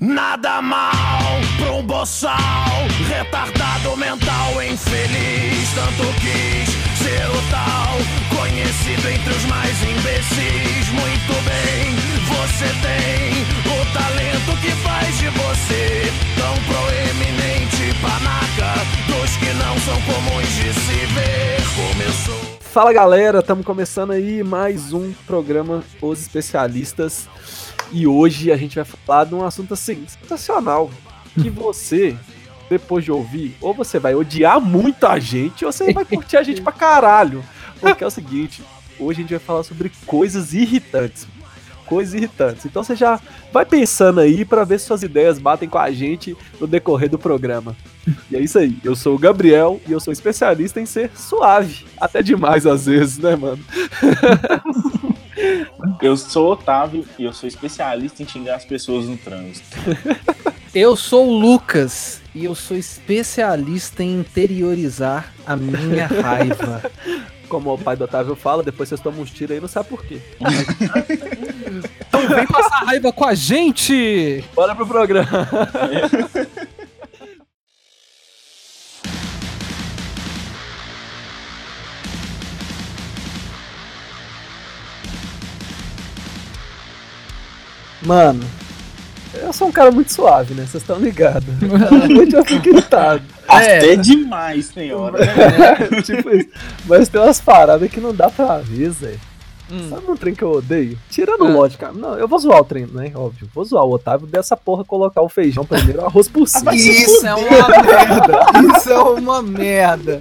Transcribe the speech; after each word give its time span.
Nada 0.00 0.62
mal 0.62 1.36
pra 1.58 1.72
um 1.72 1.82
boçal, 1.82 2.32
retardado 3.06 3.94
mental, 3.98 4.62
infeliz. 4.62 5.74
Tanto 5.74 6.08
quis 6.20 6.70
ser 6.96 7.28
o 7.28 7.50
tal, 7.50 7.98
conhecido 8.34 9.08
entre 9.10 9.34
os 9.34 9.44
mais 9.44 9.82
imbecis. 9.82 10.88
Muito 10.88 11.34
bem, 11.44 11.94
você 12.24 12.64
tem 12.80 13.42
o 13.70 13.92
talento 13.92 14.60
que 14.62 14.70
faz 14.82 15.18
de 15.18 15.28
você 15.28 16.10
tão 16.34 16.54
proeminente, 16.64 17.94
panaca. 18.00 18.80
Dos 19.06 19.36
que 19.36 19.52
não 19.52 19.78
são 19.80 20.00
comuns 20.00 20.48
de 20.48 20.72
se 20.72 21.06
ver, 21.12 21.60
começou. 21.76 22.58
Fala 22.72 22.90
galera, 22.90 23.40
estamos 23.40 23.66
começando 23.66 24.12
aí 24.12 24.42
mais 24.42 24.94
um 24.94 25.12
programa 25.26 25.84
Os 26.00 26.22
Especialistas. 26.22 27.28
E 27.92 28.06
hoje 28.06 28.52
a 28.52 28.56
gente 28.56 28.76
vai 28.76 28.84
falar 28.84 29.24
de 29.24 29.34
um 29.34 29.44
assunto 29.44 29.74
assim, 29.74 30.04
sensacional. 30.06 30.90
Que 31.34 31.50
você, 31.50 32.16
depois 32.68 33.04
de 33.04 33.12
ouvir, 33.12 33.56
ou 33.60 33.74
você 33.74 33.98
vai 33.98 34.14
odiar 34.14 34.60
muito 34.60 35.06
a 35.06 35.18
gente, 35.18 35.64
ou 35.64 35.72
você 35.72 35.92
vai 35.92 36.04
curtir 36.04 36.36
a 36.36 36.42
gente 36.42 36.60
pra 36.60 36.72
caralho. 36.72 37.44
Porque 37.80 38.04
é 38.04 38.06
o 38.06 38.10
seguinte, 38.10 38.62
hoje 38.98 39.20
a 39.20 39.22
gente 39.22 39.30
vai 39.30 39.38
falar 39.38 39.62
sobre 39.62 39.90
coisas 40.06 40.52
irritantes. 40.54 41.26
Coisas 41.86 42.14
irritantes. 42.14 42.64
Então 42.66 42.84
você 42.84 42.94
já 42.94 43.20
vai 43.52 43.64
pensando 43.64 44.20
aí 44.20 44.44
pra 44.44 44.62
ver 44.62 44.78
se 44.78 44.86
suas 44.86 45.02
ideias 45.02 45.40
batem 45.40 45.68
com 45.68 45.78
a 45.78 45.90
gente 45.90 46.36
no 46.60 46.66
decorrer 46.66 47.10
do 47.10 47.18
programa. 47.18 47.76
E 48.30 48.36
é 48.36 48.40
isso 48.40 48.58
aí. 48.58 48.78
Eu 48.84 48.94
sou 48.94 49.16
o 49.16 49.18
Gabriel 49.18 49.80
e 49.88 49.92
eu 49.92 49.98
sou 49.98 50.12
especialista 50.12 50.80
em 50.80 50.86
ser 50.86 51.10
suave. 51.16 51.84
Até 52.00 52.22
demais 52.22 52.64
às 52.64 52.86
vezes, 52.86 53.18
né, 53.18 53.34
mano? 53.34 53.62
Eu 56.00 56.16
sou 56.16 56.48
o 56.48 56.52
Otávio 56.52 57.04
e 57.18 57.24
eu 57.24 57.32
sou 57.32 57.48
especialista 57.48 58.22
em 58.22 58.28
xingar 58.28 58.56
as 58.56 58.64
pessoas 58.64 59.06
no 59.06 59.16
trânsito. 59.16 59.76
Eu 60.72 60.94
sou 60.94 61.26
o 61.26 61.36
Lucas 61.36 62.20
e 62.32 62.44
eu 62.44 62.54
sou 62.54 62.76
especialista 62.76 64.04
em 64.04 64.20
interiorizar 64.20 65.32
a 65.44 65.56
minha 65.56 66.06
raiva. 66.06 66.88
Como 67.48 67.74
o 67.74 67.78
pai 67.78 67.96
do 67.96 68.04
Otávio 68.04 68.36
fala, 68.36 68.62
depois 68.62 68.88
vocês 68.88 69.00
tomam 69.00 69.22
uns 69.22 69.32
tiros 69.32 69.52
aí, 69.52 69.60
não 69.60 69.66
sabe 69.66 69.88
por 69.88 70.04
quê. 70.04 70.20
Então 72.08 72.28
vem 72.28 72.46
passar 72.46 72.84
raiva 72.84 73.12
com 73.12 73.24
a 73.24 73.34
gente! 73.34 74.44
Bora 74.54 74.76
pro 74.76 74.86
programa. 74.86 75.28
Mano, 88.02 88.42
eu 89.34 89.52
sou 89.52 89.68
um 89.68 89.72
cara 89.72 89.90
muito 89.90 90.12
suave, 90.12 90.54
né? 90.54 90.62
Vocês 90.66 90.82
estão 90.82 90.98
ligados. 90.98 91.44
Realmente 91.60 92.34
eu 92.36 92.44
fico 92.44 92.68
irritado. 92.68 93.22
Até 93.46 93.96
demais, 93.96 94.66
senhora. 94.66 95.18
É, 95.24 96.02
tipo 96.02 96.30
isso. 96.30 96.48
Mas 96.86 97.08
tem 97.08 97.20
umas 97.20 97.40
paradas 97.40 97.90
que 97.90 98.00
não 98.00 98.14
dá 98.14 98.28
pra 98.30 98.58
ver, 98.58 98.90
Zé. 98.90 99.14
Hum. 99.72 99.88
Sabe 99.88 100.10
um 100.10 100.16
trem 100.16 100.34
que 100.34 100.42
eu 100.42 100.50
odeio? 100.50 100.98
Tirando 101.08 101.44
Ah. 101.44 101.48
o 101.48 101.52
lógico, 101.52 101.80
cara. 101.80 101.92
Não, 101.92 102.18
eu 102.18 102.26
vou 102.26 102.38
zoar 102.40 102.60
o 102.60 102.64
trem, 102.64 102.86
né? 102.86 103.12
Óbvio. 103.14 103.48
Vou 103.54 103.64
zoar 103.64 103.84
o 103.84 103.92
Otávio 103.92 104.26
dessa 104.26 104.56
porra 104.56 104.84
colocar 104.84 105.22
o 105.22 105.28
feijão 105.28 105.64
primeiro, 105.64 106.02
o 106.02 106.06
arroz 106.06 106.26
por 106.26 106.48
cima. 106.48 106.74
Isso 106.74 107.24
é 107.24 107.34
uma 107.34 107.68
merda! 107.68 108.76
Isso 108.76 108.90
é 108.90 108.98
uma 108.98 109.42
merda! 109.42 110.20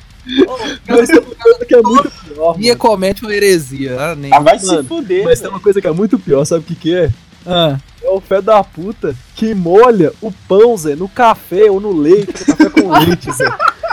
Mas 0.87 1.09
tem 1.09 1.19
uma 1.19 1.35
coisa 1.35 1.65
que 1.65 1.73
é 1.75 1.81
muito 1.81 2.11
pior. 2.11 2.57
Mano. 2.59 2.77
comete 2.77 3.23
uma 3.23 3.33
heresia. 3.33 3.97
Ah, 3.99 4.15
nem. 4.15 4.31
Ah, 4.31 4.39
vai 4.39 4.59
se 4.59 4.83
fuder. 4.83 5.23
Mas 5.25 5.39
tem 5.41 5.49
uma 5.49 5.59
coisa 5.59 5.81
que 5.81 5.87
é 5.87 5.91
muito 5.91 6.19
pior, 6.19 6.45
sabe 6.45 6.61
o 6.61 6.63
que 6.67 6.75
que 6.75 6.95
é? 6.95 7.09
Ah. 7.45 7.77
É 8.01 8.09
o 8.09 8.21
pé 8.21 8.41
da 8.41 8.63
puta 8.63 9.13
que 9.35 9.53
molha 9.53 10.13
o 10.21 10.31
pão, 10.31 10.75
Zé, 10.77 10.95
no 10.95 11.09
café 11.09 11.69
ou 11.69 11.79
no 11.81 11.91
leite, 11.91 12.45
café 12.45 12.69
com 12.69 12.89
leite, 12.91 13.31
Zé. 13.31 13.45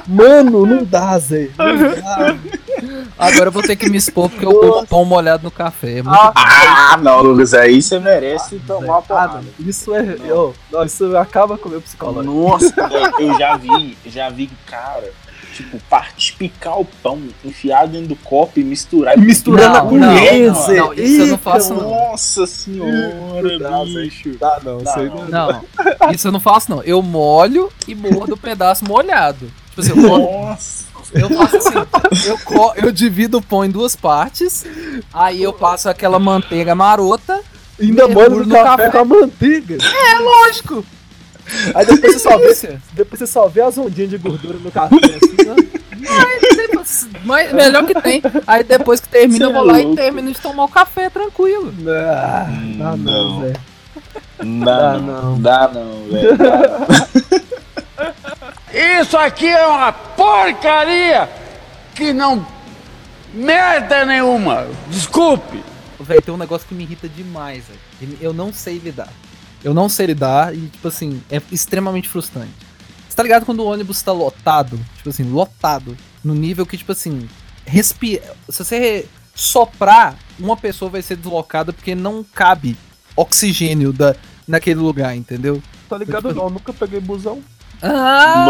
Mano, 0.06 0.64
não 0.64 0.84
dá, 0.84 1.18
Zé. 1.18 1.50
Não 1.58 1.76
dá. 2.00 2.36
Agora 3.18 3.48
eu 3.48 3.52
vou 3.52 3.62
ter 3.62 3.74
que 3.76 3.88
me 3.88 3.96
expor 3.96 4.28
porque 4.30 4.44
eu 4.46 4.52
como 4.54 4.86
pão 4.86 5.04
molhado 5.04 5.42
no 5.42 5.50
café. 5.50 5.98
É 5.98 6.02
muito 6.02 6.16
Ah, 6.34 6.96
não, 7.02 7.22
Lucas, 7.22 7.52
aí 7.54 7.82
você 7.82 7.98
merece 7.98 8.60
tomar 8.66 8.98
Ah, 8.98 9.02
porrada. 9.02 9.38
não, 9.38 9.68
isso 9.68 9.92
é. 9.94 10.16
Eu, 10.24 10.54
não, 10.70 10.84
isso 10.84 11.16
acaba 11.16 11.58
com 11.58 11.68
o 11.68 11.72
meu 11.72 11.80
psicológico. 11.80 12.32
Nossa, 12.32 12.74
eu 13.18 13.36
já 13.38 13.56
vi, 13.56 13.98
já 14.06 14.28
vi 14.30 14.48
cara, 14.66 15.10
tipo, 15.56 15.78
parte 15.88 16.34
picar 16.34 16.78
o 16.80 16.84
pão, 16.84 17.20
enfiar 17.44 17.86
dentro 17.88 18.08
do 18.08 18.16
copo 18.16 18.60
e 18.60 18.64
misturar. 18.64 19.16
E 19.16 19.20
misturar 19.20 19.70
na 19.72 19.82
Não, 19.82 19.88
colher, 19.88 20.52
não, 20.52 20.52
não, 20.52 20.52
isso 20.52 20.70
eu 20.70 20.86
não 20.86 21.24
Eita, 21.24 21.38
faço, 21.38 21.74
não. 21.74 21.90
Nossa 21.90 22.46
senhora, 22.46 23.58
dá, 23.58 23.84
bicho. 23.84 24.34
Tá, 24.38 24.60
não, 24.62 24.78
Dá, 24.78 24.90
isso 24.90 24.98
aí 25.00 25.06
não. 25.08 25.24
não. 25.28 25.28
Não, 26.00 26.10
isso 26.12 26.28
eu 26.28 26.32
não 26.32 26.40
faço 26.40 26.70
não. 26.70 26.82
Eu 26.82 27.02
molho 27.02 27.70
e 27.88 27.94
mordo 27.94 28.34
o 28.34 28.36
pedaço 28.36 28.84
molhado. 28.84 29.50
Tipo 29.70 29.80
assim, 29.80 29.90
eu, 29.90 29.96
molho- 29.96 30.24
Nossa. 30.24 30.84
eu 31.14 31.28
faço 31.30 31.56
assim, 31.56 31.78
eu, 32.28 32.72
eu 32.86 32.92
divido 32.92 33.38
o 33.38 33.42
pão 33.42 33.64
em 33.64 33.70
duas 33.70 33.94
partes, 33.96 34.64
aí 35.12 35.42
eu 35.42 35.52
passo 35.52 35.88
aquela 35.88 36.18
manteiga 36.18 36.74
marota, 36.74 37.40
Ainda 37.80 38.08
molha 38.08 38.28
no 38.30 38.44
no 38.46 38.54
café, 38.54 38.64
café. 38.84 38.90
com 38.90 38.98
a 38.98 39.04
manteiga. 39.04 39.76
lógico. 40.20 40.84
Aí 41.74 41.86
depois 41.86 42.12
você 42.14 42.18
só 42.18 42.36
vê, 42.38 42.78
depois 42.92 43.18
você 43.18 43.26
só 43.26 43.48
vê 43.48 43.60
as 43.62 43.78
ondinhas 43.78 44.10
de 44.10 44.18
gordura 44.18 44.58
no 44.58 44.70
café 44.70 44.96
assim, 44.96 45.48
né? 45.48 45.56
Mas 47.24 47.52
melhor 47.52 47.84
que 47.86 47.94
tem. 48.00 48.22
Aí 48.46 48.62
depois 48.62 49.00
que 49.00 49.08
termina, 49.08 49.46
eu 49.46 49.52
vou 49.52 49.64
lá 49.64 49.78
e 49.78 49.80
é 49.80 49.84
louco. 49.84 49.96
termino 49.96 50.32
de 50.32 50.40
tomar 50.40 50.64
o 50.64 50.68
café 50.68 51.10
tranquilo. 51.10 51.72
Ah, 51.88 52.46
dá 52.78 52.96
não, 52.96 52.98
Não. 52.98 53.40
Zé. 53.42 53.52
Dá 54.38 54.92
Dá 54.92 54.98
não, 54.98 55.22
não. 55.32 55.40
dá 55.40 55.68
não, 55.68 56.04
velho. 56.10 56.36
dá 56.36 56.58
não. 56.58 56.86
Isso 59.02 59.16
aqui 59.16 59.48
é 59.48 59.66
uma 59.66 59.92
porcaria 59.92 61.28
que 61.94 62.12
não. 62.12 62.46
merda 63.32 64.04
nenhuma. 64.04 64.66
Desculpe. 64.88 65.62
Véi, 65.98 66.20
tem 66.20 66.34
um 66.34 66.38
negócio 66.38 66.68
que 66.68 66.74
me 66.74 66.84
irrita 66.84 67.08
demais, 67.08 67.64
velho. 67.98 68.18
Eu 68.20 68.34
não 68.34 68.52
sei 68.52 68.78
lidar. 68.78 69.08
Eu 69.66 69.74
não 69.74 69.88
sei 69.88 70.06
lidar 70.06 70.54
e, 70.54 70.68
tipo 70.68 70.86
assim, 70.86 71.20
é 71.28 71.42
extremamente 71.50 72.08
frustrante. 72.08 72.52
Você 73.08 73.16
tá 73.16 73.22
ligado 73.24 73.44
quando 73.44 73.58
o 73.64 73.66
ônibus 73.66 74.00
tá 74.00 74.12
lotado? 74.12 74.78
Tipo 74.96 75.08
assim, 75.08 75.24
lotado. 75.24 75.96
No 76.22 76.36
nível 76.36 76.64
que, 76.64 76.76
tipo 76.76 76.92
assim, 76.92 77.28
respira. 77.64 78.22
Se 78.48 78.62
você 78.62 79.08
soprar, 79.34 80.14
uma 80.38 80.56
pessoa 80.56 80.88
vai 80.88 81.02
ser 81.02 81.16
deslocada 81.16 81.72
porque 81.72 81.96
não 81.96 82.22
cabe 82.22 82.76
oxigênio 83.16 83.92
da, 83.92 84.14
naquele 84.46 84.78
lugar, 84.78 85.16
entendeu? 85.16 85.60
Tá 85.88 85.98
ligado 85.98 86.32
não, 86.32 86.48
nunca 86.48 86.72
peguei 86.72 87.00
busão. 87.00 87.42
Ah! 87.82 88.46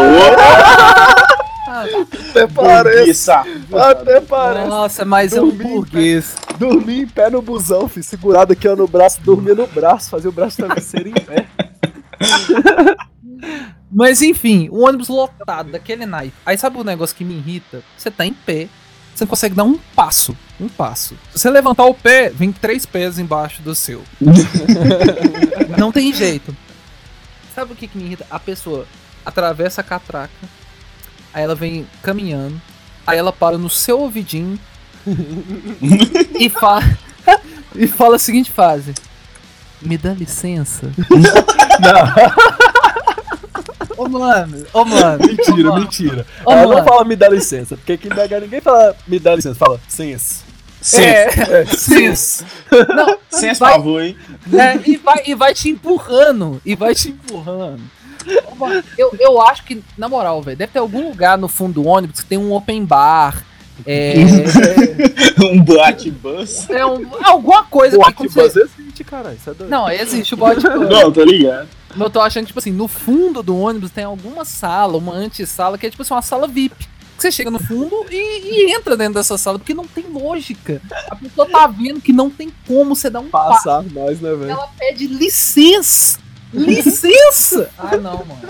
Até 2.29 2.45
parece, 2.45 3.31
até 3.31 4.21
parece. 4.21 4.69
Nossa, 4.69 5.03
mas 5.03 5.33
é 5.33 5.41
um 5.41 5.49
Dormi, 5.49 5.63
burguês. 5.63 6.35
Dormi 6.57 7.01
em 7.01 7.07
pé 7.07 7.29
no 7.29 7.41
busão, 7.41 7.87
filho, 7.87 8.03
segurado 8.03 8.53
aqui 8.53 8.67
ó, 8.67 8.75
no 8.75 8.87
braço, 8.87 9.21
dormia 9.21 9.53
no 9.53 9.67
braço, 9.67 10.09
fazia 10.09 10.29
o 10.29 10.33
braço 10.33 10.57
travesseiro 10.57 11.09
em 11.09 11.13
pé. 11.13 11.47
Mas 13.91 14.21
enfim, 14.21 14.67
o 14.69 14.85
ônibus 14.85 15.07
lotado 15.07 15.71
daquele 15.71 16.05
naipe. 16.05 16.35
Aí 16.45 16.57
sabe 16.57 16.77
o 16.77 16.83
negócio 16.83 17.15
que 17.15 17.23
me 17.23 17.35
irrita? 17.35 17.83
Você 17.97 18.11
tá 18.11 18.25
em 18.25 18.33
pé, 18.33 18.67
você 19.15 19.23
não 19.23 19.29
consegue 19.29 19.55
dar 19.55 19.63
um 19.63 19.77
passo. 19.95 20.35
Um 20.59 20.67
passo. 20.67 21.15
Se 21.31 21.39
você 21.39 21.49
levantar 21.49 21.85
o 21.85 21.93
pé, 21.93 22.29
vem 22.29 22.51
três 22.51 22.85
pés 22.85 23.19
embaixo 23.19 23.61
do 23.61 23.73
seu. 23.73 24.03
não 25.77 25.91
tem 25.91 26.11
jeito. 26.13 26.55
Sabe 27.53 27.73
o 27.73 27.75
que, 27.75 27.87
que 27.87 27.97
me 27.97 28.05
irrita? 28.05 28.25
A 28.29 28.39
pessoa 28.39 28.85
atravessa 29.25 29.81
a 29.81 29.83
catraca, 29.83 30.31
aí 31.33 31.43
ela 31.43 31.55
vem 31.55 31.87
caminhando, 32.01 32.61
aí 33.05 33.17
ela 33.17 33.33
para 33.33 33.57
no 33.57 33.69
seu 33.69 33.99
ouvidinho 33.99 34.59
e 36.39 36.49
fala. 36.49 36.83
e 37.75 37.87
fala 37.87 38.15
a 38.15 38.19
seguinte 38.19 38.51
frase. 38.51 38.93
Me 39.81 39.97
dá 39.97 40.11
licença. 40.13 40.91
Ô 43.97 44.07
mano, 44.07 44.63
ô 44.73 44.85
mano. 44.85 45.19
Mentira, 45.25 45.69
ô, 45.69 45.71
mano. 45.73 45.81
mentira. 45.81 46.25
Ô, 46.45 46.51
Ela 46.51 46.61
não 46.63 46.73
mano. 46.75 46.85
fala 46.85 47.03
me 47.03 47.15
dá 47.15 47.27
licença, 47.29 47.75
porque 47.75 47.93
aqui 47.93 48.07
em 48.07 48.11
BH 48.11 48.41
ninguém 48.41 48.61
fala 48.61 48.95
me 49.07 49.17
dá 49.19 49.35
licença, 49.35 49.55
fala 49.55 49.79
sense. 49.87 50.45
Sim, 50.79 51.01
É, 51.01 51.61
É, 51.61 51.65
sense. 51.65 52.45
não, 52.95 53.17
sem 53.29 53.53
vai- 53.55 53.79
hein? 53.79 54.15
né, 54.45 54.79
e, 54.85 54.97
vai, 54.97 55.23
e 55.25 55.33
vai 55.35 55.53
te 55.53 55.69
empurrando, 55.69 56.61
e 56.63 56.75
vai 56.75 56.93
te 56.93 57.09
empurrando. 57.09 57.81
Eu, 58.97 59.15
eu 59.19 59.41
acho 59.41 59.63
que, 59.63 59.81
na 59.97 60.07
moral, 60.07 60.41
velho, 60.43 60.57
deve 60.57 60.71
ter 60.71 60.79
algum 60.79 61.07
lugar 61.09 61.37
no 61.37 61.47
fundo 61.47 61.81
do 61.81 61.87
ônibus 61.87 62.19
que 62.21 62.25
tem 62.27 62.37
um 62.37 62.53
open 62.53 62.85
bar. 62.85 63.43
É, 63.85 64.13
Um 65.43 65.61
boate 65.61 66.09
bus. 66.11 66.69
é 66.69 66.85
um- 66.85 67.05
alguma 67.23 67.63
coisa 67.63 67.97
Pô, 67.97 68.11
que 68.11 68.27
você- 68.27 68.61
existe, 68.61 69.03
caralho, 69.03 69.35
isso 69.37 69.49
é 69.49 69.53
doido. 69.53 69.69
Não, 69.69 69.89
existe 69.89 70.33
o 70.33 70.37
bote 70.37 70.63
Não, 70.63 71.11
tô 71.11 71.23
ligado. 71.23 71.67
Eu 71.99 72.09
tô 72.09 72.19
achando 72.19 72.43
que, 72.43 72.47
tipo 72.47 72.59
assim, 72.59 72.71
no 72.71 72.87
fundo 72.87 73.41
do 73.41 73.57
ônibus 73.57 73.91
tem 73.91 74.03
alguma 74.03 74.43
sala, 74.45 74.97
uma 74.97 75.13
antessala, 75.13 75.77
que 75.77 75.85
é 75.87 75.89
tipo 75.89 76.01
assim, 76.01 76.13
uma 76.13 76.21
sala 76.21 76.47
VIP. 76.47 76.85
Que 76.85 77.23
você 77.23 77.31
chega 77.31 77.49
no 77.49 77.57
fundo 77.59 78.05
e, 78.11 78.15
e 78.67 78.71
entra 78.75 78.95
dentro 78.95 79.15
dessa 79.15 79.37
sala, 79.39 79.57
porque 79.57 79.73
não 79.73 79.87
tem 79.87 80.05
lógica. 80.07 80.79
A 81.09 81.15
pessoa 81.15 81.47
tá 81.49 81.65
vendo 81.65 81.99
que 81.99 82.13
não 82.13 82.29
tem 82.29 82.51
como 82.67 82.95
você 82.95 83.09
dar 83.09 83.21
um 83.21 83.27
passo. 83.27 83.63
Passar 83.63 83.83
mais, 83.91 84.21
né, 84.21 84.35
velho? 84.35 84.51
Ela 84.51 84.67
pede 84.77 85.07
licença. 85.07 86.19
Licença! 86.53 87.69
Ah, 87.77 87.97
não, 87.97 88.23
mano. 88.25 88.41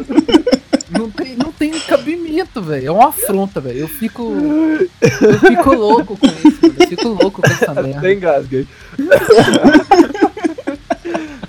Não 0.89 1.09
tem, 1.11 1.35
não 1.35 1.51
tem 1.51 1.71
cabimento, 1.81 2.61
velho. 2.61 2.87
É 2.87 2.91
uma 2.91 3.09
afronta, 3.09 3.59
velho. 3.59 3.79
Eu 3.79 3.87
fico. 3.87 4.23
Eu 5.01 5.39
fico 5.39 5.73
louco 5.73 6.15
com 6.17 6.27
isso, 6.27 6.61
velho. 6.61 6.75
Eu 6.79 6.87
fico 6.87 7.07
louco 7.09 7.41
com 7.41 7.47
essa 7.51 7.73
merda. 7.73 7.99
Tem 8.01 8.15
engasguei. 8.15 8.67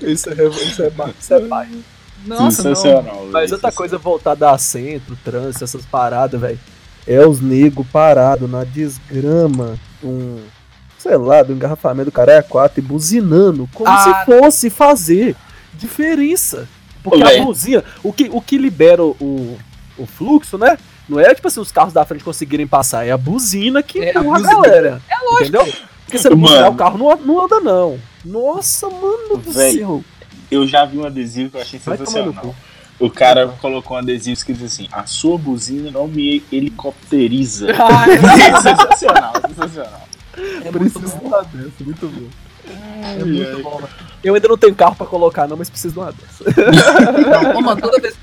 isso 0.02 0.30
é, 0.30 0.48
isso 0.48 0.82
é, 0.82 0.90
isso 1.20 1.34
é 1.34 1.40
pai. 1.40 1.68
Nossa, 2.26 2.70
não. 2.70 3.26
Mas 3.30 3.52
outra 3.52 3.70
coisa 3.70 3.96
voltada 3.98 4.50
a 4.50 4.58
centro, 4.58 5.16
trânsito, 5.24 5.64
essas 5.64 5.84
paradas, 5.86 6.40
velho. 6.40 6.58
É 7.06 7.24
os 7.26 7.40
nego 7.40 7.84
parado 7.84 8.46
na 8.46 8.64
desgrama, 8.64 9.78
um, 10.04 10.40
sei 10.98 11.16
lá, 11.16 11.42
do 11.42 11.52
engarrafamento 11.54 12.10
do 12.10 12.12
cara 12.12 12.32
é 12.32 12.42
4 12.42 12.80
e 12.80 12.82
buzinando, 12.82 13.68
como 13.72 13.88
Ah. 13.88 14.24
se 14.26 14.26
fosse 14.26 14.68
fazer 14.70 15.34
diferença. 15.78 16.68
Porque 17.02 17.22
a 17.22 17.42
buzina, 17.42 17.84
o 18.02 18.12
que, 18.12 18.28
o 18.32 18.40
que 18.42 18.58
libera 18.58 19.02
o, 19.02 19.58
o 19.96 20.06
fluxo, 20.06 20.58
né? 20.58 20.76
Não 21.08 21.18
é 21.18 21.34
tipo 21.34 21.48
assim, 21.48 21.60
os 21.60 21.72
carros 21.72 21.92
da 21.94 22.04
frente 22.04 22.22
conseguirem 22.24 22.66
passar, 22.66 23.06
é 23.06 23.10
a 23.12 23.16
buzina 23.16 23.82
que 23.82 23.98
É, 24.00 24.08
a 24.08 24.20
empurra 24.20 24.36
a, 24.36 24.40
buzina. 24.40 24.60
galera. 24.62 25.02
É 25.08 25.24
lógico. 25.24 25.42
Entendeu? 25.42 25.74
Porque 26.04 26.18
se 26.18 26.28
não 26.28 26.36
Mano. 26.36 26.48
buzinar, 26.48 26.70
o 26.72 26.74
carro 26.74 26.98
não, 26.98 27.16
não 27.24 27.44
anda, 27.44 27.60
não. 27.60 27.98
Nossa, 28.24 28.88
mano 28.90 29.36
do 29.38 29.50
Velho, 29.50 29.78
céu. 29.78 30.04
Eu 30.50 30.66
já 30.66 30.84
vi 30.84 30.98
um 30.98 31.04
adesivo 31.06 31.50
que 31.50 31.56
eu 31.56 31.60
achei 31.62 31.78
Vai 31.78 31.96
sensacional. 31.98 32.34
cu. 32.42 32.54
O 33.00 33.08
cara 33.10 33.46
colocou 33.60 33.96
um 33.96 34.00
adesivo 34.00 34.34
escrito 34.34 34.64
assim: 34.64 34.88
A 34.90 35.06
sua 35.06 35.38
buzina 35.38 35.90
não 35.90 36.08
me 36.08 36.42
helicopteriza. 36.52 37.68
Ah, 37.78 38.06
é 38.10 38.16
sensacional, 38.60 39.32
sensacional. 39.48 40.08
É 40.64 40.70
muito 40.70 40.98
bom. 41.00 41.30
dessa, 41.30 41.84
muito 41.84 42.06
bom. 42.08 42.28
É 43.20 43.24
muito 43.24 43.62
bom, 43.62 43.74
mano. 43.76 43.88
Eu 44.22 44.34
ainda 44.34 44.48
não 44.48 44.58
tenho 44.58 44.74
carro 44.74 44.96
pra 44.96 45.06
colocar, 45.06 45.46
não, 45.46 45.56
mas 45.56 45.70
preciso 45.70 45.94
de 45.94 46.00
uma 46.00 46.12
dessa. 46.12 46.44
Não, 47.54 47.62
mano, 47.62 47.80
toda 47.80 48.00
vez. 48.00 48.14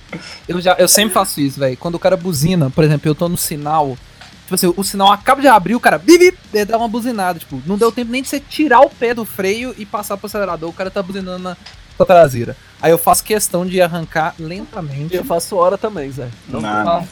Eu, 0.48 0.60
já, 0.60 0.74
eu 0.74 0.88
sempre 0.88 1.14
faço 1.14 1.40
isso, 1.40 1.60
velho. 1.60 1.78
Quando 1.78 1.96
o 1.96 2.00
cara 2.00 2.18
buzina, 2.18 2.70
por 2.70 2.84
exemplo, 2.84 3.10
eu 3.10 3.16
tô 3.16 3.30
no 3.30 3.38
sinal. 3.38 3.98
Tipo 4.44 4.56
assim, 4.56 4.74
o 4.76 4.84
sinal 4.84 5.12
acaba 5.12 5.42
de 5.42 5.48
abrir, 5.48 5.74
o 5.74 5.80
cara 5.80 5.98
bip, 5.98 6.20
bip, 6.20 6.38
ele 6.54 6.66
dá 6.66 6.78
uma 6.78 6.88
buzinada. 6.88 7.40
Tipo, 7.40 7.62
não 7.66 7.78
deu 7.78 7.92
tempo 7.92 8.12
nem 8.12 8.22
de 8.22 8.28
você 8.28 8.40
tirar 8.40 8.82
o 8.82 8.90
pé 8.90 9.14
do 9.14 9.26
freio 9.26 9.74
e 9.78 9.86
passar 9.86 10.18
pro 10.18 10.28
acelerador. 10.28 10.70
O 10.70 10.74
cara 10.74 10.92
tá 10.92 11.02
buzinando 11.02 11.40
na 11.40 11.58
sua 11.96 12.06
traseira. 12.06 12.56
Aí 12.82 12.92
eu 12.92 12.98
faço 12.98 13.24
questão 13.24 13.66
de 13.66 13.82
arrancar 13.82 14.36
lentamente. 14.38 15.16
Eu 15.16 15.24
faço 15.24 15.56
hora 15.56 15.78
também, 15.78 16.12
Zé. 16.12 16.30
Não 16.48 16.62
Não. 16.62 17.08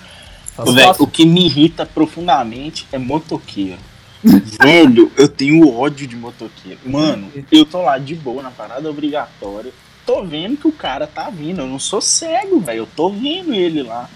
Faço 0.56 0.74
Véi, 0.74 0.86
fácil. 0.86 1.04
o 1.04 1.08
que 1.08 1.26
me 1.26 1.46
irrita 1.46 1.86
profundamente 1.86 2.88
é 2.92 2.98
motoqueiro. 2.98 3.80
Velho, 4.24 5.12
eu 5.18 5.28
tenho 5.28 5.70
ódio 5.70 6.08
de 6.08 6.16
motoqueiro. 6.16 6.80
Mano, 6.86 7.32
eu 7.52 7.66
tô 7.66 7.82
lá 7.82 7.98
de 7.98 8.16
boa 8.16 8.42
na 8.42 8.52
parada 8.52 8.90
obrigatória. 8.90 9.74
Tô 10.06 10.24
vendo 10.24 10.58
que 10.58 10.68
o 10.68 10.72
cara 10.72 11.06
tá 11.08 11.30
vindo. 11.30 11.60
Eu 11.62 11.68
não 11.68 11.80
sou 11.80 12.02
cego, 12.02 12.60
velho. 12.60 12.80
Eu 12.80 12.88
tô 12.88 13.10
vendo 13.10 13.54
ele 13.54 13.84
lá. 13.84 14.10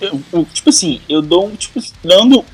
Eu- 0.00 0.20
eu- 0.32 0.44
tipo 0.44 0.70
assim, 0.70 1.00
eu 1.08 1.20
dou 1.20 1.46
um, 1.46 1.56
tipo, 1.56 1.80
dando 2.02 2.44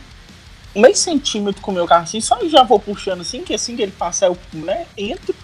meio 0.75 0.96
centímetro 0.96 1.62
com 1.62 1.70
o 1.70 1.75
meu 1.75 1.87
carro 1.87 2.02
assim, 2.04 2.20
só 2.20 2.38
já 2.48 2.62
vou 2.62 2.78
puxando 2.78 3.20
assim, 3.20 3.42
que 3.42 3.54
assim 3.54 3.76
que 3.76 3.82
ele 3.82 3.92
passar, 3.92 4.26
eu 4.26 4.38
né, 4.52 4.87
entro. 4.96 5.34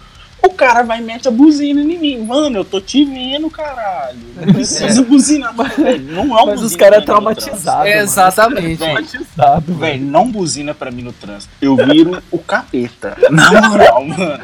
O 0.45 0.49
cara 0.49 0.83
vai 0.83 0.99
e 0.99 1.01
mete 1.01 1.27
a 1.27 1.31
buzina 1.31 1.81
em 1.81 1.97
mim. 1.97 2.17
Mano, 2.25 2.59
eu 2.59 2.65
tô 2.65 2.81
te 2.81 3.05
vendo, 3.05 3.49
caralho. 3.49 4.19
Não 4.35 4.53
precisa 4.53 5.01
buzinar. 5.01 5.53
Velho, 5.55 6.11
não 6.11 6.37
é 6.37 6.43
um 6.43 6.45
Mas 6.47 6.61
os 6.61 6.75
caras 6.75 7.01
é 7.01 7.05
pra 7.05 7.15
mim 7.15 7.27
no 7.27 7.35
traumatizado. 7.35 7.87
É, 7.87 7.99
exatamente. 7.99 8.61
Véi, 8.61 8.77
Traumatizado, 8.77 9.73
velho. 9.75 10.03
Não 10.03 10.29
buzina 10.29 10.73
pra 10.73 10.91
mim 10.91 11.01
no 11.01 11.13
trânsito. 11.13 11.53
Eu 11.61 11.77
viro 11.77 12.21
o 12.29 12.37
capeta. 12.39 13.17
Na 13.31 13.69
moral, 13.69 14.05
mano. 14.05 14.43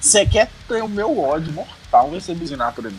Você 0.00 0.24
quer 0.24 0.48
ter 0.68 0.82
o 0.82 0.88
meu 0.88 1.18
ódio 1.18 1.52
mortal, 1.52 2.10
vai 2.10 2.20
ser 2.20 2.34
buzinar 2.34 2.72
pra 2.74 2.90
mim. 2.90 2.96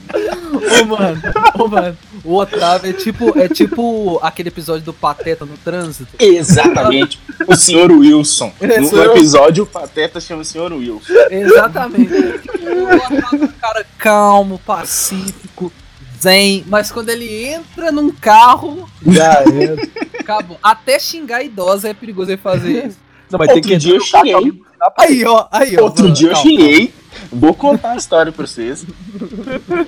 Ô, 0.82 0.86
mano, 0.86 1.22
ô, 1.60 1.68
mano. 1.68 1.98
O 2.24 2.36
Otávio 2.36 2.90
é 2.90 2.94
tipo, 2.94 3.38
é 3.40 3.48
tipo 3.48 4.20
aquele 4.24 4.50
episódio 4.50 4.84
do 4.84 4.94
Pateta 4.94 5.46
no 5.46 5.56
trânsito. 5.58 6.10
Exatamente. 6.18 7.20
O 7.48 7.56
senhor 7.56 7.92
Wilson. 7.92 8.52
É, 8.60 8.80
No, 8.82 8.90
eu. 8.98 9.12
episódio, 9.16 9.64
o 9.64 9.68
Pateta 9.68 10.20
chama 10.20 10.42
o 10.42 10.46
senhor 10.46 10.72
Wilson. 10.74 11.14
Exatamente. 11.30 12.12
O 12.14 12.96
Otávio 12.96 13.24
é 13.32 13.36
um 13.46 13.48
cara 13.48 13.86
calmo, 13.98 14.60
pacífico, 14.66 15.72
zen. 16.20 16.64
Mas 16.68 16.92
quando 16.92 17.10
ele 17.10 17.46
entra 17.46 17.92
num 17.92 18.12
carro, 18.12 18.90
Já 19.06 19.34
é. 19.44 20.20
acabou. 20.20 20.58
Até 20.64 20.98
xingar 21.00 21.44
idosa 21.44 21.90
é 21.90 21.94
perigoso 21.94 22.32
ele 22.32 22.38
fazer 22.42 22.88
isso. 22.88 22.98
Não, 23.32 23.38
mas 23.38 23.48
tem 23.48 23.58
Outro 23.58 23.70
que 23.72 23.78
dia 23.78 23.96
eu 23.96 24.02
xinguei. 24.02 24.62
Aí, 24.98 25.24
ó, 25.26 25.46
aí, 25.52 25.78
ó. 25.78 25.84
Outro 25.84 26.12
dia 26.12 26.30
eu 26.30 26.34
Calma, 26.34 26.50
xinguei. 26.50 26.94
Vou 27.32 27.54
contar 27.54 27.92
a 27.92 27.96
história 27.98 28.32
pra 28.32 28.46
vocês. 28.48 28.86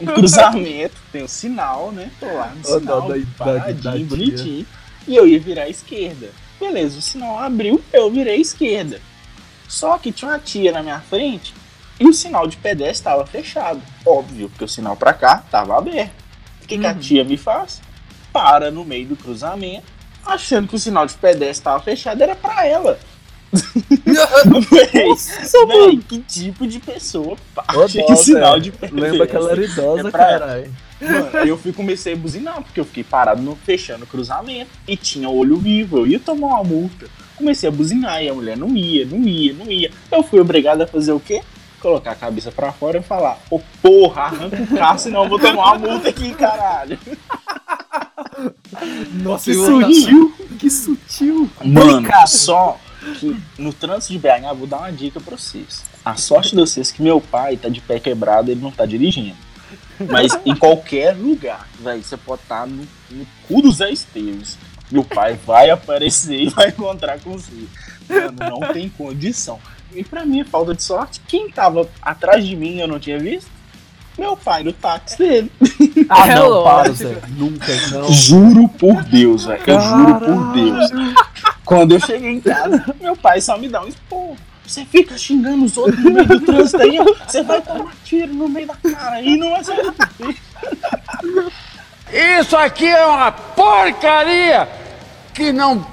Um 0.01 0.05
cruzamento, 0.13 0.95
tem 1.11 1.23
o 1.23 1.27
sinal, 1.27 1.91
né? 1.91 2.11
Tô 2.19 2.25
lá 2.25 2.53
no 2.55 2.61
Ô, 2.61 2.79
sinal, 2.79 3.07
paradinho, 3.37 3.97
tia. 3.97 4.05
bonitinho. 4.05 4.65
E 5.07 5.15
eu 5.15 5.27
ia 5.27 5.39
virar 5.39 5.63
à 5.63 5.69
esquerda. 5.69 6.29
Beleza, 6.59 6.99
o 6.99 7.01
sinal 7.01 7.39
abriu, 7.39 7.81
eu 7.91 8.11
virei 8.11 8.35
à 8.35 8.39
esquerda. 8.39 9.01
Só 9.67 9.97
que 9.97 10.11
tinha 10.11 10.29
uma 10.31 10.39
tia 10.39 10.71
na 10.71 10.83
minha 10.83 10.99
frente 10.99 11.53
e 11.99 12.05
o 12.07 12.13
sinal 12.13 12.45
de 12.47 12.57
pedestre 12.57 12.91
estava 12.97 13.25
fechado. 13.25 13.81
Óbvio, 14.05 14.49
porque 14.49 14.65
o 14.65 14.67
sinal 14.67 14.95
pra 14.95 15.13
cá 15.13 15.41
estava 15.45 15.77
aberto. 15.77 16.11
O 16.63 16.67
que, 16.67 16.77
que 16.77 16.85
a 16.85 16.91
Uhum. 16.91 16.99
tia 16.99 17.23
me 17.23 17.37
faz? 17.37 17.81
Para 18.31 18.69
no 18.69 18.85
meio 18.85 19.07
do 19.07 19.15
cruzamento, 19.15 19.85
achando 20.25 20.67
que 20.67 20.75
o 20.75 20.79
sinal 20.79 21.05
de 21.05 21.13
pedestre 21.15 21.49
estava 21.49 21.81
fechado, 21.81 22.21
era 22.21 22.35
pra 22.35 22.65
ela. 22.65 22.99
Nossa, 25.07 25.65
véi, 25.67 25.97
que 25.97 26.19
tipo 26.19 26.65
de 26.65 26.79
pessoa 26.79 27.35
que 27.89 28.15
sinal 28.15 28.59
de 28.59 28.71
pedestre? 28.71 29.01
Lembra 29.01 29.27
que 29.27 29.35
ela 29.35 29.51
era 29.51 29.63
idosa, 29.63 30.07
É 30.07 30.11
caralho. 30.11 30.73
Mano, 31.01 31.37
eu 31.47 31.57
fui, 31.57 31.73
comecei 31.73 32.13
a 32.13 32.15
buzinar, 32.15 32.61
porque 32.61 32.79
eu 32.79 32.85
fiquei 32.85 33.03
parado 33.03 33.41
no, 33.41 33.55
fechando 33.55 34.03
o 34.03 34.07
cruzamento 34.07 34.69
e 34.87 34.95
tinha 34.95 35.29
olho 35.29 35.57
vivo, 35.57 35.97
eu 35.97 36.07
ia 36.07 36.19
tomar 36.19 36.47
uma 36.47 36.63
multa. 36.63 37.07
Comecei 37.35 37.67
a 37.67 37.71
buzinar 37.71 38.23
e 38.23 38.29
a 38.29 38.33
mulher 38.33 38.55
não 38.55 38.69
ia, 38.75 39.05
não 39.05 39.19
ia, 39.23 39.53
não 39.53 39.65
ia. 39.65 39.91
Eu 40.11 40.21
fui 40.21 40.39
obrigado 40.39 40.81
a 40.83 40.87
fazer 40.87 41.11
o 41.11 41.19
quê? 41.19 41.41
Colocar 41.81 42.11
a 42.11 42.15
cabeça 42.15 42.51
pra 42.51 42.71
fora 42.71 42.99
e 42.99 43.01
falar: 43.01 43.39
Ô 43.49 43.59
porra, 43.81 44.23
arranca 44.23 44.61
o 44.61 44.67
carro, 44.77 44.99
senão 44.99 45.23
eu 45.23 45.29
vou 45.29 45.39
tomar 45.39 45.73
uma 45.73 45.79
multa 45.89 46.09
aqui, 46.09 46.35
caralho. 46.35 46.99
Nossa, 49.23 49.45
Que 49.45 49.53
sutil, 49.55 50.33
que 50.59 50.69
sutil. 50.69 51.49
Mano, 51.63 52.07
só 52.27 52.79
que 53.19 53.35
no 53.57 53.73
trânsito 53.73 54.13
de 54.13 54.19
BH, 54.19 54.45
eu 54.49 54.55
vou 54.55 54.67
dar 54.67 54.79
uma 54.79 54.91
dica 54.91 55.19
pra 55.19 55.37
vocês. 55.37 55.83
A 56.03 56.15
sorte 56.15 56.51
de 56.51 56.61
vocês 56.61 56.91
é 56.91 56.93
que 56.93 57.01
meu 57.01 57.19
pai 57.19 57.57
tá 57.57 57.69
de 57.69 57.81
pé 57.81 57.99
quebrado, 57.99 58.51
ele 58.51 58.61
não 58.61 58.71
tá 58.71 58.85
dirigindo. 58.85 59.35
Mas 60.09 60.37
em 60.45 60.55
qualquer 60.55 61.15
lugar, 61.15 61.67
velho, 61.79 62.03
você 62.03 62.17
pode 62.17 62.41
estar 62.41 62.65
no, 62.67 62.87
no 63.09 63.25
cu 63.47 63.61
do 63.61 63.71
Zé 63.71 63.91
Esteves. 63.91 64.57
E 64.91 64.97
o 64.97 65.03
pai 65.03 65.39
vai 65.45 65.69
aparecer 65.69 66.41
e 66.41 66.49
vai 66.49 66.69
encontrar 66.69 67.19
com 67.19 67.31
você. 67.31 67.51
Mano, 68.09 68.59
não 68.59 68.73
tem 68.73 68.89
condição. 68.89 69.59
E 69.93 70.03
pra 70.03 70.25
mim, 70.25 70.43
falta 70.43 70.73
de 70.73 70.83
sorte, 70.83 71.21
quem 71.27 71.49
tava 71.49 71.87
atrás 72.01 72.45
de 72.45 72.55
mim 72.55 72.75
e 72.75 72.81
eu 72.81 72.87
não 72.87 72.99
tinha 72.99 73.19
visto? 73.19 73.49
Meu 74.17 74.35
pai 74.35 74.63
no 74.63 74.73
táxi 74.73 75.17
dele. 75.17 75.51
Ah, 76.09 76.27
não, 76.27 76.63
para, 76.63 76.91
Zé. 76.91 77.17
Nunca, 77.29 77.73
não. 77.91 78.11
Juro 78.11 78.67
por 78.67 79.03
Deus, 79.03 79.45
velho. 79.45 79.63
Eu 79.65 79.79
juro 79.79 80.19
por. 80.19 80.53
Deus. 80.53 80.91
Quando 81.71 81.93
eu 81.93 81.99
cheguei 82.01 82.31
em 82.31 82.41
casa, 82.41 82.83
meu 82.99 83.15
pai 83.15 83.39
só 83.39 83.57
me 83.57 83.69
dá 83.69 83.81
um 83.81 83.87
esporro. 83.87 84.35
Você 84.67 84.83
fica 84.83 85.17
xingando 85.17 85.63
os 85.63 85.77
outros 85.77 86.03
no 86.03 86.11
meio 86.11 86.27
do 86.27 86.41
trânsito 86.41 86.81
aí, 86.81 86.99
ó. 86.99 87.05
Você 87.25 87.41
vai 87.43 87.61
tomar 87.61 87.93
tiro 88.03 88.33
no 88.33 88.49
meio 88.49 88.67
da 88.67 88.75
cara 88.75 89.15
aí, 89.15 89.37
não 89.37 89.55
é 89.55 89.63
só 89.63 89.71
Isso 92.41 92.57
aqui 92.57 92.87
é 92.87 93.05
uma 93.05 93.31
porcaria 93.31 94.67
que 95.33 95.53
não. 95.53 95.85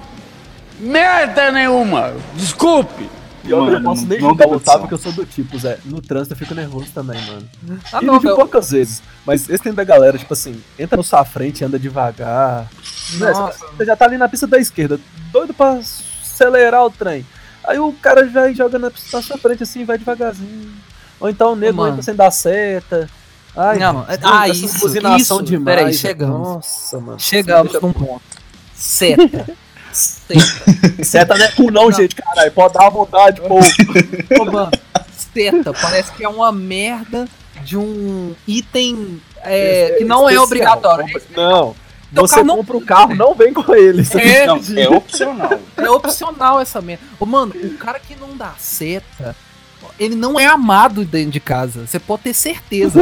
merda 0.80 1.52
nenhuma. 1.52 2.12
Desculpe. 2.35 3.08
Que 3.44 3.52
eu 3.52 3.61
Mano, 3.64 3.78
não 3.78 3.82
posso 3.94 4.06
nem 4.06 4.20
não 4.20 4.28
julgar 4.30 4.44
tem 4.44 4.52
o 4.52 4.56
Otávio, 4.56 4.58
condição. 4.58 4.80
porque 4.80 4.94
eu 4.94 4.99
sou 4.99 5.12
do 5.12 5.25
tipo, 5.25 5.58
Zé. 5.58 5.78
No 5.85 6.02
trânsito 6.02 6.35
eu 6.35 6.38
fico 6.38 6.54
nervoso 6.54 6.88
também, 6.92 7.20
mano. 7.25 7.49
Ah, 7.92 8.00
e 8.02 8.04
não, 8.04 8.14
eu- 8.23 8.35
poucas 8.37 8.70
vezes. 8.73 9.00
Mas 9.25 9.49
esse 9.49 9.62
tempo 9.62 9.76
da 9.76 9.85
galera, 9.85 10.18
tipo 10.18 10.32
assim, 10.35 10.61
entra 10.78 10.97
na 10.97 11.02
sua 11.04 11.25
frente, 11.25 11.64
anda 11.64 11.78
devagar. 11.78 12.66
Né, 13.14 13.30
Nossa. 13.30 13.64
Você 13.76 13.85
já 13.87 13.97
tá 13.97 14.04
ali 14.04 14.18
na 14.18 14.28
pista 14.28 14.47
da 14.47 14.58
esquerda, 14.58 15.00
doido 15.32 15.54
pra 15.54 15.73
acelerar 15.75 16.85
o 16.85 16.90
trem. 16.90 17.25
Aí 17.64 17.78
o 17.78 17.92
cara 17.92 18.26
já 18.28 18.52
joga 18.52 18.78
na, 18.78 18.90
pista- 18.90 19.16
na 19.16 19.23
sua 19.23 19.38
frente 19.38 19.62
assim, 19.62 19.85
vai 19.85 19.99
devagarzinho. 19.99 20.73
Ou 21.20 21.28
então 21.28 21.52
o 21.52 21.56
nego 21.56 21.78
Mano. 21.78 21.90
entra 21.92 22.02
sem 22.02 22.14
dar 22.14 22.30
seta. 22.30 23.08
Ai, 23.56 23.78
Não, 23.78 24.02
Deus, 24.04 24.18
ah, 24.23 24.49
essas 24.49 24.62
isso, 24.62 24.78
buzinação 24.80 25.38
isso. 25.38 25.42
demais. 25.47 25.76
Peraí, 25.76 25.94
chegamos. 25.94 26.38
Nossa, 26.49 27.00
mano. 27.00 27.18
Chegamos 27.20 27.73
Deixa- 27.73 27.87
num 27.87 27.92
ponto. 27.92 28.23
Seta. 28.75 29.47
Seta. 29.92 30.44
Seta 31.04 31.37
não 31.37 31.44
é 31.44 31.49
cu 31.52 31.70
não, 31.70 31.90
gente, 31.90 32.14
caralho. 32.14 32.52
Pode 32.52 32.75
dar 32.75 32.87
à 32.87 32.90
vontade, 32.90 33.40
pô. 33.40 33.58
Ô, 34.40 34.44
mano, 34.44 34.70
seta 35.35 35.73
parece 35.73 36.12
que 36.12 36.25
é 36.25 36.28
uma 36.28 36.52
merda 36.52 37.26
de 37.64 37.76
um 37.76 38.35
item 38.47 39.20
é, 39.42 39.97
que 39.99 40.04
não 40.04 40.30
é 40.30 40.38
obrigatório. 40.38 41.06
Não. 41.37 41.75
Teu 42.14 42.22
Você 42.26 42.34
carro 42.36 42.46
não- 42.46 42.56
compra 42.56 42.76
o 42.76 42.80
carro, 42.80 43.14
não 43.14 43.34
vem 43.34 43.52
com 43.52 43.74
ele. 43.74 44.02
É, 44.18 44.46
Não, 44.46 44.60
é 44.76 44.88
opcional. 44.88 45.50
é 45.76 45.90
opcional 45.90 46.60
essa 46.60 46.80
merda. 46.80 47.02
Ô, 47.20 47.26
mano, 47.26 47.52
o 47.54 47.74
cara 47.76 48.00
que 48.00 48.16
não 48.16 48.36
dá 48.36 48.54
seta, 48.58 49.36
ele 50.00 50.14
não 50.14 50.40
é 50.40 50.46
amado 50.46 51.04
dentro 51.04 51.32
de 51.32 51.40
casa. 51.40 51.86
Você 51.86 51.98
pode 51.98 52.22
ter 52.22 52.32
certeza. 52.34 53.00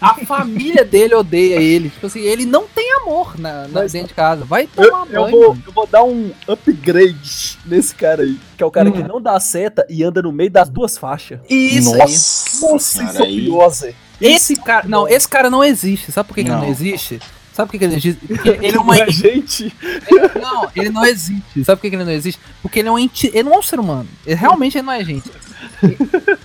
A 0.00 0.14
família 0.26 0.84
dele 0.84 1.14
odeia 1.14 1.56
ele. 1.60 1.88
Tipo 1.90 2.06
assim, 2.06 2.20
ele 2.20 2.44
não 2.44 2.66
tem 2.68 2.92
amor 3.02 3.38
na, 3.38 3.62
na- 3.62 3.68
Mas- 3.80 3.92
dentro 3.92 4.08
de 4.08 4.14
casa. 4.14 4.44
Vai 4.44 4.68
Eu, 4.76 4.90
tomar 4.90 5.06
eu 5.10 5.22
banho. 5.22 5.30
vou, 5.30 5.48
mano. 5.50 5.62
eu 5.66 5.72
vou 5.72 5.86
dar 5.86 6.04
um 6.04 6.30
upgrade 6.46 7.58
nesse 7.64 7.94
cara 7.94 8.22
aí. 8.22 8.38
Que 8.56 8.62
é 8.62 8.66
o 8.66 8.70
cara 8.70 8.88
Hum. 8.90 8.92
que 8.92 9.02
não 9.02 9.20
dá 9.20 9.38
seta 9.40 9.86
e 9.88 10.02
anda 10.04 10.20
no 10.22 10.32
meio 10.32 10.50
das 10.50 10.68
duas 10.68 10.98
faixas. 10.98 11.40
Isso 11.48 11.92
aí. 11.94 11.98
Nossa, 11.98 12.66
Nossa, 12.72 13.02
isso 13.30 13.86
é. 13.86 13.94
Esse 14.20 14.56
cara. 14.56 14.86
Não, 14.88 15.08
esse 15.08 15.28
cara 15.28 15.48
não 15.48 15.62
existe. 15.64 16.10
Sabe 16.12 16.28
por 16.28 16.34
que, 16.34 16.42
que 16.42 16.48
ele 16.48 16.56
Não. 16.56 16.62
não 16.64 16.70
existe? 16.70 17.20
Sabe 17.58 17.72
por 17.72 17.78
que, 17.78 17.84
ele 17.84 17.90
não 17.90 17.98
existe? 17.98 18.26
Porque 18.28 18.48
ele 18.48 18.76
é 18.76 18.78
uma. 18.78 18.94
Não 18.96 19.02
é 19.02 19.10
gente. 19.10 19.76
ele- 20.06 20.40
não, 20.40 20.70
ele 20.76 20.90
não 20.90 21.04
existe. 21.04 21.64
Sabe 21.64 21.80
por 21.80 21.90
que, 21.90 21.96
ele 21.96 22.04
não 22.04 22.12
existe? 22.12 22.40
Porque 22.62 22.78
ele 22.78 22.86
é 22.88 22.90
uma 22.92 23.00
enti... 23.00 23.26
Ele 23.34 23.42
não 23.42 23.54
é 23.54 23.58
um 23.58 23.62
ser 23.62 23.80
humano. 23.80 24.08
Ele, 24.24 24.36
realmente 24.36 24.78
ele 24.78 24.86
não 24.86 24.92
é 24.92 25.04
gente. 25.04 25.28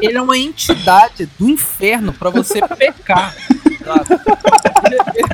Ele 0.01 0.17
é 0.17 0.21
uma 0.21 0.35
entidade 0.35 1.29
do 1.37 1.47
inferno 1.47 2.11
pra 2.13 2.31
você 2.31 2.59
pecar. 2.67 3.35
sabe? 3.85 4.21
Ele, 5.13 5.27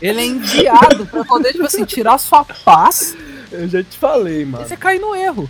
ele 0.00 0.20
é 0.20 0.26
enviado 0.26 1.06
pra 1.06 1.24
poder, 1.24 1.52
tipo 1.52 1.66
assim, 1.66 1.84
tirar 1.84 2.18
sua 2.18 2.44
paz 2.44 3.16
Eu 3.52 3.68
já 3.68 3.80
te 3.80 3.96
falei, 3.96 4.42
e 4.42 4.44
mano. 4.44 4.66
você 4.66 4.76
cair 4.76 4.98
no 5.00 5.14
erro. 5.14 5.48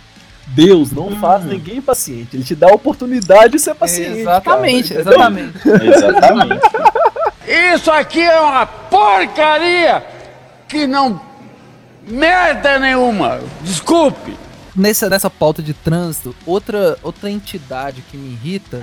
Deus 0.49 0.91
não 0.91 1.19
faz 1.19 1.45
ninguém 1.45 1.81
paciente. 1.81 2.35
Ele 2.35 2.43
te 2.43 2.53
dá 2.53 2.69
a 2.69 2.75
oportunidade 2.75 3.53
de 3.53 3.59
ser 3.59 3.73
paciente. 3.73 4.19
exatamente, 4.19 4.89
cara, 4.93 5.01
exatamente. 5.01 5.57
Exatamente. 5.67 6.61
Isso 7.47 7.91
aqui 7.91 8.21
é 8.21 8.39
uma 8.39 8.65
porcaria 8.65 10.05
que 10.67 10.87
não 10.87 11.21
merda 12.07 12.79
nenhuma. 12.79 13.41
Desculpe. 13.61 14.37
Nessa, 14.75 15.07
nessa 15.07 15.29
pauta 15.29 15.61
de 15.61 15.73
trânsito, 15.73 16.35
outra, 16.47 16.97
outra 17.03 17.29
entidade 17.29 18.01
que 18.09 18.17
me 18.17 18.33
irrita 18.33 18.81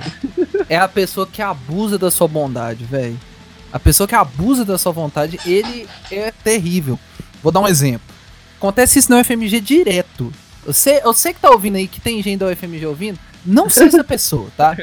é 0.69 0.77
a 0.77 0.87
pessoa 0.87 1.27
que 1.27 1.41
abusa 1.41 1.97
da 1.97 2.09
sua 2.09 2.29
bondade, 2.29 2.85
velho. 2.85 3.19
A 3.73 3.79
pessoa 3.79 4.07
que 4.07 4.15
abusa 4.15 4.63
da 4.63 4.77
sua 4.77 4.91
vontade, 4.93 5.39
ele 5.45 5.87
é 6.09 6.31
terrível. 6.31 6.97
Vou 7.43 7.51
dar 7.51 7.59
um 7.59 7.67
exemplo. 7.67 8.07
Acontece 8.57 8.99
isso 8.99 9.11
no 9.11 9.23
FMG 9.23 9.59
direto. 9.59 10.31
Eu 10.65 10.71
sei, 10.71 11.01
eu 11.03 11.13
sei 11.13 11.33
que 11.33 11.39
tá 11.39 11.49
ouvindo 11.49 11.75
aí, 11.75 11.87
que 11.87 11.99
tem 11.99 12.21
gente 12.21 12.39
do 12.39 12.55
FMG 12.55 12.85
ouvindo. 12.85 13.19
Não 13.45 13.69
sei 13.69 13.87
essa 13.87 14.03
pessoa, 14.03 14.49
tá? 14.55 14.75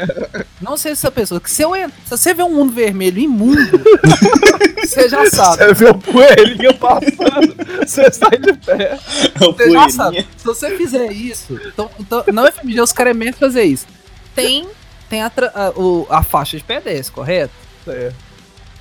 Não 0.61 0.77
sei 0.77 0.93
essa 0.93 1.11
pessoa. 1.11 1.41
Que 1.41 1.51
se, 1.51 1.63
eu, 1.63 1.73
se 1.75 2.11
você 2.11 2.35
vê 2.35 2.43
um 2.43 2.55
mundo 2.55 2.73
vermelho 2.73 3.19
imundo, 3.19 3.81
você 4.85 5.09
já 5.09 5.31
sabe. 5.31 5.65
Você 5.65 5.75
vê 5.75 5.91
o 5.91 5.95
poeirinho 5.95 6.75
passando, 6.75 7.55
você 7.87 8.11
sai 8.13 8.39
de 8.39 8.53
pé. 8.55 8.99
Você 9.39 9.71
já 9.71 9.89
sabe. 9.89 10.27
Se 10.37 10.45
você 10.45 10.77
fizer 10.77 11.13
isso, 11.13 11.59
então, 11.67 11.91
então 12.01 12.25
não 12.33 12.51
FMG, 12.51 12.81
os 12.81 12.93
caras 12.93 13.13
é 13.13 13.15
mesmo 13.15 13.39
fazer 13.39 13.63
isso. 13.63 13.87
Tem, 14.35 14.69
tem 15.09 15.23
a, 15.23 15.31
a, 15.55 16.19
a 16.19 16.23
faixa 16.23 16.57
de 16.57 16.65
pedestre, 16.65 17.15
correto? 17.15 17.55
É, 17.87 18.13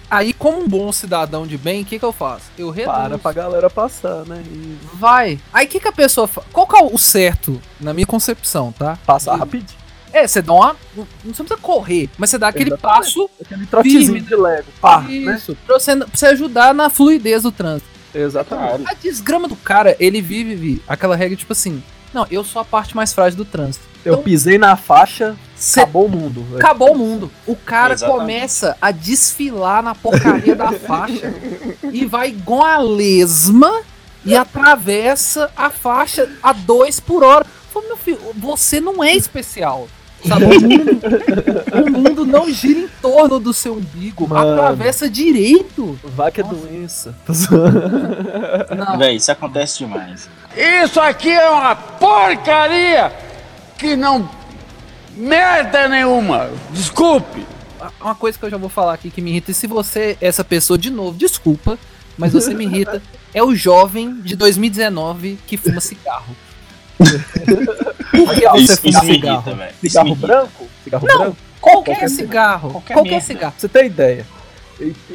Aí, 0.09 0.31
como 0.33 0.59
um 0.63 0.67
bom 0.67 0.91
cidadão 0.91 1.45
de 1.45 1.57
bem, 1.57 1.81
o 1.81 1.85
que, 1.85 1.99
que 1.99 2.05
eu 2.05 2.13
faço? 2.13 2.45
Eu 2.57 2.69
reduzo. 2.69 2.95
para 2.97 3.17
pra 3.17 3.31
galera 3.33 3.69
passar, 3.69 4.25
né? 4.25 4.41
E 4.45 4.77
Vai. 4.93 5.37
Aí, 5.51 5.65
o 5.65 5.69
que, 5.69 5.79
que 5.81 5.87
a 5.87 5.91
pessoa 5.91 6.27
faz? 6.27 6.47
Qual 6.53 6.65
que 6.65 6.77
é 6.77 6.83
o 6.83 6.97
certo, 6.97 7.61
na 7.79 7.93
minha 7.93 8.05
concepção, 8.07 8.71
tá? 8.71 8.97
passar 9.05 9.35
E- 9.35 9.39
rapidinho. 9.39 9.77
É, 10.13 10.25
você 10.25 10.41
dá 10.41 10.53
uma. 10.53 10.75
Não 10.95 11.05
precisa 11.33 11.57
correr, 11.57 12.09
mas 12.17 12.29
você 12.29 12.37
dá 12.37 12.47
aquele 12.47 12.69
Exatamente. 12.69 12.99
passo. 13.03 13.29
Aquele 13.41 13.65
trotezinho 13.65 14.03
Firme, 14.05 14.21
de 14.21 14.35
lego. 14.35 14.67
Pá, 14.79 15.01
né? 15.01 15.13
isso. 15.35 15.55
Pra 15.65 15.77
você, 15.77 15.95
pra 15.97 16.07
você 16.13 16.25
ajudar 16.27 16.73
na 16.73 16.89
fluidez 16.89 17.43
do 17.43 17.51
trânsito. 17.51 17.89
Exatamente. 18.15 18.89
A 18.89 18.93
desgrama 18.93 19.47
do 19.49 19.55
cara, 19.57 19.95
ele 19.99 20.21
vive, 20.21 20.55
vive 20.55 20.83
aquela 20.87 21.15
regra 21.15 21.35
tipo 21.35 21.51
assim: 21.51 21.83
não, 22.13 22.25
eu 22.31 22.43
sou 22.43 22.61
a 22.61 22.65
parte 22.65 22.95
mais 22.95 23.11
frágil 23.13 23.37
do 23.37 23.45
trânsito. 23.45 23.85
Eu 24.05 24.13
Então- 24.13 24.23
pisei 24.23 24.57
na 24.57 24.75
faixa, 24.75 25.35
Cê 25.55 25.79
acabou 25.81 26.05
o 26.05 26.09
mundo. 26.09 26.45
Acabou 26.55 26.91
o 26.93 26.97
mundo. 26.97 27.31
O 27.47 27.55
cara 27.55 27.93
Exatamente. 27.95 28.19
começa 28.19 28.77
a 28.81 28.91
desfilar 28.91 29.81
na 29.81 29.95
porcaria 29.95 30.55
da 30.55 30.71
faixa 30.71 31.33
e 31.91 32.05
vai 32.05 32.29
igual 32.29 32.63
a 32.63 32.77
lesma 32.77 33.81
e 34.23 34.35
atravessa 34.35 35.49
a 35.57 35.69
faixa 35.71 36.29
a 36.43 36.53
dois 36.53 36.99
por 36.99 37.23
hora. 37.23 37.45
Falei, 37.73 37.87
meu 37.89 37.97
filho, 37.97 38.19
você 38.35 38.79
não 38.79 39.03
é 39.03 39.15
especial. 39.15 39.87
Sabe? 40.27 40.45
O 40.45 40.61
mundo, 40.61 40.99
o 41.85 41.91
mundo 41.91 42.25
não 42.25 42.51
gira 42.51 42.79
em 42.79 42.87
torno 43.01 43.39
do 43.39 43.53
seu 43.53 43.73
umbigo. 43.75 44.27
Mano. 44.27 44.53
Atravessa 44.53 45.07
direito. 45.09 45.97
Vai 46.03 46.31
que 46.31 46.41
é 46.41 46.43
doença. 46.43 47.15
Véi, 48.97 49.15
isso 49.15 49.31
acontece 49.31 49.79
demais. 49.79 50.27
Isso 50.83 50.99
aqui 50.99 51.29
é 51.31 51.49
uma 51.49 51.75
porcaria 51.75 53.11
que 53.77 53.95
não 53.95 54.29
merda 55.15 55.87
nenhuma. 55.87 56.49
Desculpe. 56.71 57.45
Uma 58.01 58.15
coisa 58.15 58.37
que 58.37 58.43
eu 58.45 58.49
já 58.49 58.57
vou 58.57 58.69
falar 58.69 58.93
aqui 58.93 59.09
que 59.11 59.21
me 59.21 59.29
irrita, 59.31 59.51
e 59.51 59.53
se 59.53 59.67
você, 59.67 60.17
essa 60.19 60.43
pessoa, 60.43 60.77
de 60.77 60.89
novo, 60.89 61.17
desculpa, 61.17 61.77
mas 62.17 62.33
você 62.33 62.53
me 62.53 62.65
irrita, 62.65 63.01
é 63.33 63.43
o 63.43 63.53
jovem 63.55 64.19
de 64.21 64.35
2019 64.35 65.37
que 65.45 65.57
fuma 65.57 65.79
cigarro. 65.79 66.35
Por 66.97 68.33
que 68.33 68.47
você 68.49 68.63
Isso, 68.63 68.77
fuma 68.81 68.89
isso 68.89 68.99
cigarro? 69.05 69.49
irrita, 69.51 69.73
Cigarro 69.81 70.15
branco? 70.15 70.67
Cigarro 70.83 71.07
Não. 71.07 71.17
branco? 71.19 71.37
Qualquer, 71.61 71.91
Qualquer 71.95 72.09
cigarro. 72.09 72.69
qualquer 72.71 72.93
Qualquer, 72.93 73.21
cigarro. 73.21 73.53
Você 73.57 73.67
ter 73.69 73.85
ideia. 73.85 74.25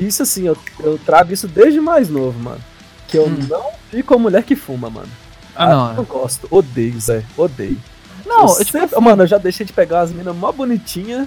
Isso 0.00 0.22
assim, 0.22 0.46
eu, 0.46 0.56
eu 0.80 0.98
trago 0.98 1.32
isso 1.32 1.48
desde 1.48 1.80
mais 1.80 2.08
novo, 2.08 2.38
mano. 2.38 2.60
Que 3.08 3.16
eu 3.18 3.26
Hum. 3.26 3.38
não 3.48 3.70
fico 3.90 4.14
com 4.14 4.20
mulher 4.20 4.42
que 4.42 4.54
fuma, 4.56 4.88
mano. 4.90 5.08
Ah, 5.54 5.66
não. 5.68 5.94
não 5.94 6.04
gosto. 6.04 6.46
Odeio, 6.50 6.98
Zé. 7.00 7.24
Odeio. 7.36 7.78
Não, 8.26 8.42
eu 8.42 8.48
eu, 8.58 8.64
tipo, 8.64 8.78
sempre- 8.78 9.00
Mano, 9.00 9.22
eu 9.22 9.26
já 9.26 9.38
deixei 9.38 9.64
de 9.66 9.72
pegar 9.72 10.00
as 10.00 10.10
minas 10.12 10.34
mó 10.34 10.50
bonitinhas 10.52 11.26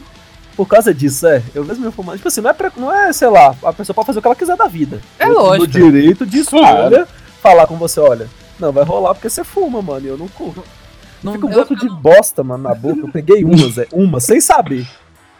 por 0.55 0.65
causa 0.67 0.93
disso, 0.93 1.27
é. 1.27 1.41
Eu 1.53 1.65
mesmo 1.65 1.85
me 1.85 1.91
fumando. 1.91 2.15
Tipo 2.17 2.27
assim, 2.29 2.41
não 2.41 2.49
é, 2.49 2.53
pra- 2.53 2.71
não 2.77 2.93
é, 2.93 3.11
sei 3.13 3.27
lá, 3.29 3.55
a 3.63 3.73
pessoa 3.73 3.93
pode 3.93 4.05
fazer 4.07 4.19
o 4.19 4.21
que 4.21 4.27
ela 4.27 4.35
quiser 4.35 4.55
da 4.57 4.67
vida. 4.67 5.01
É 5.19 5.25
Eu 5.27 5.33
lógico. 5.33 5.63
o 5.63 5.67
direito 5.67 6.25
de 6.25 6.39
escolha 6.39 7.07
falar 7.41 7.67
com 7.67 7.75
você, 7.77 7.99
olha. 7.99 8.27
Não, 8.59 8.71
vai 8.71 8.83
rolar 8.85 9.13
porque 9.13 9.29
você 9.29 9.43
fuma, 9.43 9.81
mano. 9.81 10.05
E 10.05 10.09
eu 10.09 10.17
não 10.17 10.27
curto. 10.29 10.63
não, 11.21 11.33
Fica 11.33 11.45
um 11.45 11.49
eu- 11.51 11.55
gosto 11.57 11.75
de 11.75 11.89
bosta, 11.89 12.43
mano, 12.43 12.63
na 12.63 12.73
boca. 12.73 13.01
Eu 13.01 13.09
peguei 13.09 13.43
uma, 13.43 13.69
Zé. 13.69 13.87
Uma, 13.91 14.19
sem 14.21 14.39
saber. 14.39 14.87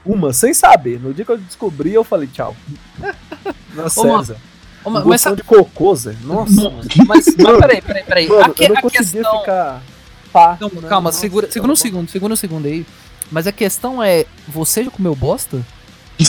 Uma, 0.06 0.34
sem 0.34 0.54
saber. 0.54 1.00
No 1.00 1.14
dia 1.14 1.24
que 1.26 1.32
eu 1.32 1.38
descobri, 1.38 1.94
eu 1.94 2.04
falei 2.04 2.28
tchau. 2.28 2.56
Mano, 3.74 4.24
Zé. 4.24 4.36
Ô, 4.84 4.90
mas, 4.90 5.24
de 5.36 5.44
cocô, 5.44 5.96
Zé. 5.96 6.14
Nossa, 6.24 6.52
mano. 6.56 6.82
mas, 7.08 7.26
mas 7.38 7.60
peraí, 7.60 7.82
peraí, 7.82 8.04
peraí. 8.04 8.28
Mano, 8.28 8.42
a, 8.44 8.50
que- 8.50 8.66
eu 8.66 8.70
não 8.70 8.78
a 8.78 8.82
questão. 8.92 9.40
ficar 9.40 9.82
pá. 10.36 10.58
Não, 10.60 10.70
né? 10.70 10.90
calma, 10.90 11.08
Nossa, 11.08 11.22
segura, 11.22 11.50
segura 11.50 11.72
um 11.72 11.76
segundo, 11.78 12.12
segura 12.12 12.34
um 12.34 12.36
segundo 12.36 12.66
aí. 12.66 12.86
Mas 13.32 13.48
a 13.48 13.54
questão 13.54 14.04
é, 14.04 14.26
você 14.46 14.84
já 14.84 14.92
comeu 14.92 15.16
bosta? 15.16 15.66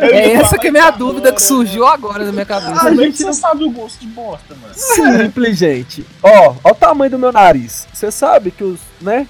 é 0.00 0.32
essa 0.32 0.58
que 0.58 0.66
é 0.66 0.70
a 0.70 0.72
minha 0.72 0.90
dúvida 0.90 1.32
que 1.32 1.40
surgiu 1.40 1.86
agora 1.86 2.24
na 2.26 2.32
minha 2.32 2.44
cabeça. 2.44 2.82
Ah, 2.82 2.90
é 2.90 2.94
gente, 2.94 3.12
que 3.12 3.18
você 3.18 3.24
não- 3.24 3.32
sabe 3.32 3.64
o 3.64 3.70
gosto 3.70 3.98
de 3.98 4.06
bosta, 4.08 4.54
mano? 4.60 4.74
Simples, 4.74 5.56
gente. 5.56 6.04
Ó, 6.22 6.54
ó 6.62 6.70
o 6.70 6.74
tamanho 6.74 7.10
do 7.12 7.18
meu 7.18 7.32
nariz. 7.32 7.88
Você 7.92 8.10
sabe 8.10 8.50
que 8.50 8.62
os, 8.62 8.78
né? 9.00 9.26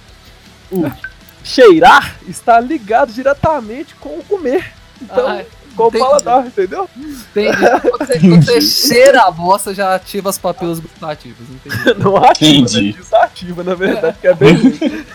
O 0.71 0.91
cheirar 1.45 2.17
está 2.29 2.59
ligado 2.61 3.13
diretamente 3.13 3.95
com 3.95 4.11
o 4.19 4.25
comer. 4.25 4.73
Então, 5.01 5.29
Ah, 5.29 5.45
com 5.79 5.85
o 5.85 5.89
entendi. 5.89 6.05
paladar, 6.05 6.47
entendeu? 6.47 6.91
Entendi. 6.97 7.57
Quando 7.81 7.99
você, 8.07 8.19
quando 8.21 8.45
você 8.45 8.61
cheira 8.61 9.23
a 9.23 9.31
bosta, 9.31 9.73
já 9.75 9.95
ativa 9.95 10.29
as 10.29 10.37
papilas 10.37 10.79
gustativas, 10.81 11.47
entendi. 11.49 11.99
Não 12.03 12.17
ativa, 12.17 12.51
Entendi. 12.69 12.93
né? 12.93 12.99
Desativa, 12.99 13.65
na 13.65 13.75
verdade, 13.75 14.19
que 14.21 14.27
é 14.27 14.35
bem. 14.35 14.57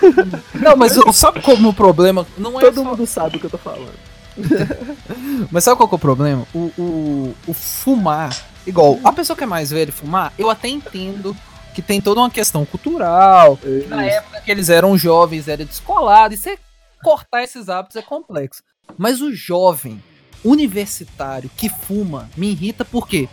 Não, 0.59 0.75
mas 0.75 0.97
o- 0.97 1.13
sabe 1.13 1.41
qual 1.41 1.55
é 1.57 1.59
o 1.61 1.73
problema? 1.73 2.25
Não 2.37 2.59
é 2.59 2.63
Todo 2.63 2.75
só- 2.75 2.83
mundo 2.83 3.05
sabe 3.05 3.37
o 3.37 3.39
que 3.39 3.45
eu 3.45 3.49
tô 3.51 3.57
falando. 3.57 3.91
Mas 5.51 5.63
sabe 5.63 5.77
qual 5.77 5.87
que 5.87 5.93
é 5.93 5.97
o 5.97 5.99
problema? 5.99 6.47
O, 6.53 6.71
o, 6.77 7.35
o 7.47 7.53
fumar, 7.53 8.35
igual, 8.65 8.99
a 9.03 9.11
pessoa 9.11 9.37
que 9.37 9.43
é 9.43 9.47
mais 9.47 9.69
velha 9.69 9.91
fumar, 9.91 10.33
eu 10.39 10.49
até 10.49 10.67
entendo 10.67 11.35
que 11.75 11.81
tem 11.83 12.01
toda 12.01 12.19
uma 12.19 12.31
questão 12.31 12.65
cultural. 12.65 13.57
que 13.57 13.85
Na 13.87 14.03
época 14.05 14.41
que 14.41 14.49
eles 14.51 14.69
eram 14.69 14.97
jovens, 14.97 15.47
era 15.47 15.63
descolado, 15.63 16.33
e 16.33 16.37
você 16.37 16.57
cortar 17.03 17.43
esses 17.43 17.69
hábitos 17.69 17.95
é 17.97 18.01
complexo. 18.01 18.63
Mas 18.97 19.21
o 19.21 19.31
jovem 19.33 20.01
universitário 20.43 21.49
que 21.55 21.69
fuma 21.69 22.29
me 22.37 22.51
irrita 22.51 22.83
porque. 22.85 23.27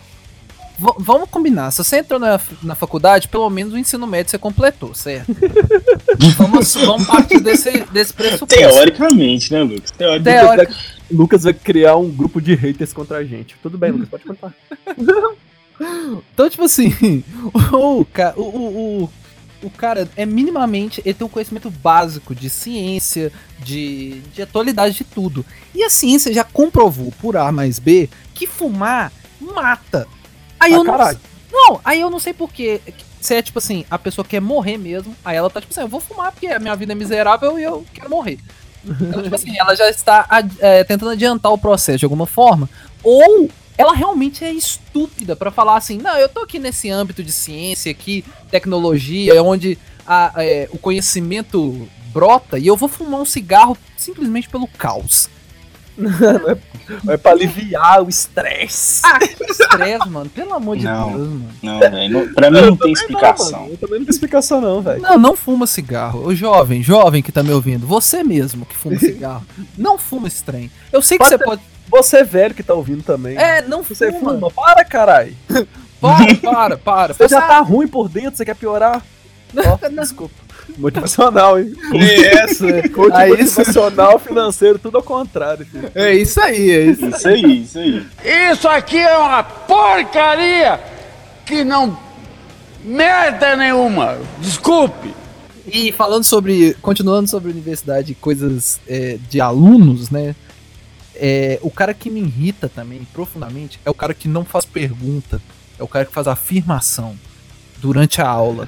v- 0.78 0.94
vamos 0.98 1.28
combinar, 1.28 1.70
se 1.70 1.78
você 1.84 1.98
entrou 1.98 2.18
na, 2.20 2.40
na 2.62 2.74
faculdade, 2.74 3.28
pelo 3.28 3.48
menos 3.50 3.72
o 3.72 3.78
ensino 3.78 4.06
médio 4.06 4.30
você 4.30 4.38
completou, 4.38 4.94
certo? 4.94 5.34
vamos, 6.38 6.74
vamos 6.74 7.06
partir 7.06 7.40
desse, 7.40 7.70
desse 7.92 8.12
pressuposto. 8.12 8.46
Teoricamente, 8.56 9.52
né, 9.52 9.62
Lucas? 9.62 9.90
Teoricamente. 9.90 10.76
Lucas 11.10 11.42
vai 11.42 11.52
criar 11.54 11.96
um 11.96 12.08
grupo 12.10 12.40
de 12.40 12.54
haters 12.54 12.92
contra 12.92 13.18
a 13.18 13.24
gente. 13.24 13.56
Tudo 13.62 13.76
bem, 13.76 13.90
Lucas, 13.90 14.08
pode 14.08 14.24
contar. 14.24 14.54
Então, 16.34 16.50
tipo 16.50 16.64
assim, 16.64 17.24
o, 17.72 18.04
o, 18.36 19.02
o, 19.04 19.10
o, 19.62 19.70
cara 19.70 20.08
é 20.16 20.24
minimamente. 20.26 21.00
Ele 21.04 21.14
tem 21.14 21.26
um 21.26 21.30
conhecimento 21.30 21.70
básico 21.70 22.34
de 22.34 22.48
ciência, 22.50 23.32
de, 23.58 24.20
de 24.34 24.42
atualidade 24.42 24.94
de 24.94 25.04
tudo. 25.04 25.44
E 25.74 25.82
a 25.84 25.90
ciência 25.90 26.32
já 26.32 26.44
comprovou, 26.44 27.12
por 27.20 27.36
A 27.36 27.50
mais 27.52 27.78
B, 27.78 28.08
que 28.34 28.46
fumar 28.46 29.12
mata. 29.40 30.06
Aí 30.58 30.72
Ah, 30.72 30.76
eu 30.76 30.84
não, 30.84 30.92
caralho. 30.92 31.20
não, 31.52 31.80
aí 31.84 32.00
eu 32.00 32.10
não 32.10 32.18
sei 32.18 32.32
porquê. 32.32 32.80
se 33.20 33.34
é 33.34 33.42
tipo 33.42 33.58
assim, 33.58 33.84
a 33.90 33.98
pessoa 33.98 34.24
quer 34.24 34.40
morrer 34.40 34.78
mesmo, 34.78 35.14
aí 35.24 35.36
ela 35.36 35.50
tá 35.50 35.60
tipo 35.60 35.72
assim, 35.72 35.80
eu 35.82 35.88
vou 35.88 36.00
fumar 36.00 36.32
porque 36.32 36.46
a 36.46 36.58
minha 36.58 36.74
vida 36.76 36.92
é 36.92 36.94
miserável 36.94 37.58
e 37.58 37.62
eu 37.62 37.84
quero 37.92 38.08
morrer. 38.10 38.38
Então, 38.82 39.22
tipo 39.22 39.34
assim, 39.34 39.58
ela 39.58 39.74
já 39.76 39.90
está 39.90 40.26
é, 40.58 40.82
tentando 40.84 41.10
adiantar 41.10 41.52
o 41.52 41.58
processo 41.58 41.98
de 41.98 42.04
alguma 42.06 42.26
forma, 42.26 42.68
ou 43.02 43.50
ela 43.80 43.94
realmente 43.94 44.44
é 44.44 44.52
estúpida 44.52 45.34
pra 45.34 45.50
falar 45.50 45.76
assim, 45.76 45.98
não, 45.98 46.16
eu 46.16 46.28
tô 46.28 46.40
aqui 46.40 46.58
nesse 46.58 46.90
âmbito 46.90 47.22
de 47.22 47.32
ciência 47.32 47.90
aqui, 47.90 48.24
tecnologia, 48.50 49.42
onde 49.42 49.78
a- 50.06 50.32
é, 50.36 50.68
o 50.72 50.78
conhecimento 50.78 51.88
brota 52.12 52.58
e 52.58 52.66
eu 52.66 52.76
vou 52.76 52.88
fumar 52.88 53.20
um 53.20 53.24
cigarro 53.24 53.76
simplesmente 53.96 54.48
pelo 54.48 54.66
caos. 54.66 55.28
É 57.08 57.16
pra 57.16 57.32
aliviar 57.32 58.02
o 58.02 58.08
estresse. 58.08 59.02
Ah, 59.04 59.18
que 59.18 59.44
estresse, 59.44 60.08
mano. 60.08 60.30
Pelo 60.30 60.54
amor 60.54 60.76
de 60.78 60.84
Não. 60.84 61.08
Deus, 61.08 61.28
mano. 61.28 61.48
Não, 61.62 61.78
velho. 61.78 62.08
não- 62.26 62.32
Pra 62.34 62.50
mim 62.50 62.60
não 62.62 62.76
tem 62.76 62.92
explicação. 62.92 63.68
eu 63.70 63.76
também 63.76 63.98
não 63.98 64.06
tenho 64.06 64.10
explicação, 64.14 64.60
não, 64.60 64.80
velho. 64.80 65.02
Não, 65.02 65.18
não 65.18 65.36
fuma 65.36 65.66
cigarro. 65.66 66.26
Ô 66.26 66.34
jovem, 66.34 66.82
jovem 66.82 67.22
que 67.22 67.30
tá 67.30 67.42
me 67.42 67.50
ouvindo, 67.52 67.86
você 67.86 68.22
mesmo 68.24 68.64
que 68.64 68.76
fuma 68.76 68.96
cigarro, 68.98 69.44
não 69.76 69.98
fuma 69.98 70.26
esse 70.28 70.42
trem. 70.42 70.70
Eu 70.92 71.02
sei 71.02 71.18
que 71.18 71.24
Pode 71.24 71.30
você 71.30 71.38
ter- 71.38 71.44
pode. 71.44 71.62
Você 71.90 72.18
é 72.18 72.24
velho 72.24 72.54
que 72.54 72.62
tá 72.62 72.74
ouvindo 72.74 73.02
também. 73.02 73.36
É, 73.36 73.62
não 73.62 73.82
Você 73.82 74.12
fuma. 74.12 74.34
fuma, 74.34 74.50
para, 74.50 74.84
caralho. 74.84 75.34
Para, 76.00 76.34
para, 76.36 76.78
para. 76.78 77.12
Você 77.12 77.28
já 77.28 77.42
tá 77.42 77.60
ruim 77.60 77.86
por 77.86 78.08
dentro, 78.08 78.34
você 78.34 78.42
quer 78.42 78.56
piorar? 78.56 79.04
Não. 79.52 79.78
desculpa. 79.94 80.34
Motivacional, 80.78 81.58
hein? 81.60 81.74
Essa. 82.32 82.88
Coach 82.88 83.12
Aí 83.14 83.32
isso- 83.42 83.58
motivacional, 83.60 84.18
financeiro, 84.18 84.78
tudo 84.78 84.96
ao 84.96 85.02
contrário, 85.02 85.66
filho. 85.66 85.90
É 85.94 86.14
isso 86.14 86.40
aí, 86.40 86.70
é 86.70 86.82
isso. 86.84 87.04
Isso 87.06 87.28
aí, 87.28 87.62
isso 87.62 87.78
aí. 87.78 88.06
Isso 88.50 88.66
aqui 88.66 88.96
é 88.98 89.14
uma 89.18 89.42
porcaria 89.42 90.80
que 91.44 91.64
não 91.64 91.98
merda 92.82 93.56
nenhuma. 93.56 94.16
Desculpe. 94.38 95.12
E 95.66 95.92
falando 95.92 96.24
sobre. 96.24 96.74
Continuando 96.80 97.28
sobre 97.28 97.50
universidade 97.50 98.12
e 98.12 98.14
coisas 98.14 98.80
é, 98.88 99.18
de 99.28 99.38
alunos, 99.40 100.08
né? 100.10 100.34
É, 101.22 101.58
o 101.60 101.70
cara 101.70 101.92
que 101.92 102.08
me 102.08 102.20
irrita 102.20 102.66
também 102.66 103.06
profundamente 103.12 103.78
é 103.84 103.90
o 103.90 103.94
cara 103.94 104.14
que 104.14 104.26
não 104.26 104.42
faz 104.42 104.64
pergunta. 104.64 105.40
É 105.78 105.82
o 105.82 105.88
cara 105.88 106.06
que 106.06 106.12
faz 106.12 106.26
afirmação 106.26 107.14
durante 107.80 108.22
a 108.22 108.28
aula. 108.28 108.66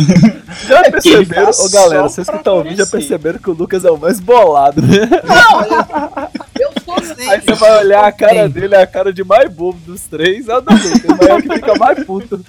Já 0.66 0.80
ele 0.80 0.90
perceberam, 0.92 1.44
faz 1.44 1.60
ô 1.60 1.70
galera, 1.70 2.02
vocês 2.02 2.28
que 2.28 2.36
estão 2.36 2.56
ouvindo 2.56 2.76
já 2.76 2.86
perceberam 2.86 3.38
que 3.38 3.50
o 3.50 3.52
Lucas 3.52 3.84
é 3.84 3.90
o 3.90 3.96
mais 3.96 4.20
bolado, 4.20 4.80
né? 4.82 5.08
Eu 6.58 6.70
sou 6.84 6.94
assim. 6.94 7.28
Aí 7.28 7.40
você 7.40 7.54
vai 7.54 7.84
olhar 7.84 8.04
a 8.04 8.12
cara 8.12 8.48
dele, 8.48 8.74
é 8.74 8.82
a 8.82 8.86
cara 8.86 9.12
de 9.12 9.24
mais 9.24 9.50
bobo 9.52 9.78
dos 9.86 10.02
três, 10.02 10.48
é 10.48 10.56
o 10.56 10.60
do 10.60 10.72
Lucas, 10.72 11.02
mas 11.18 11.28
é 11.28 11.34
o 11.34 11.42
que 11.42 11.54
fica 11.54 11.74
mais 11.74 12.04
puto. 12.04 12.44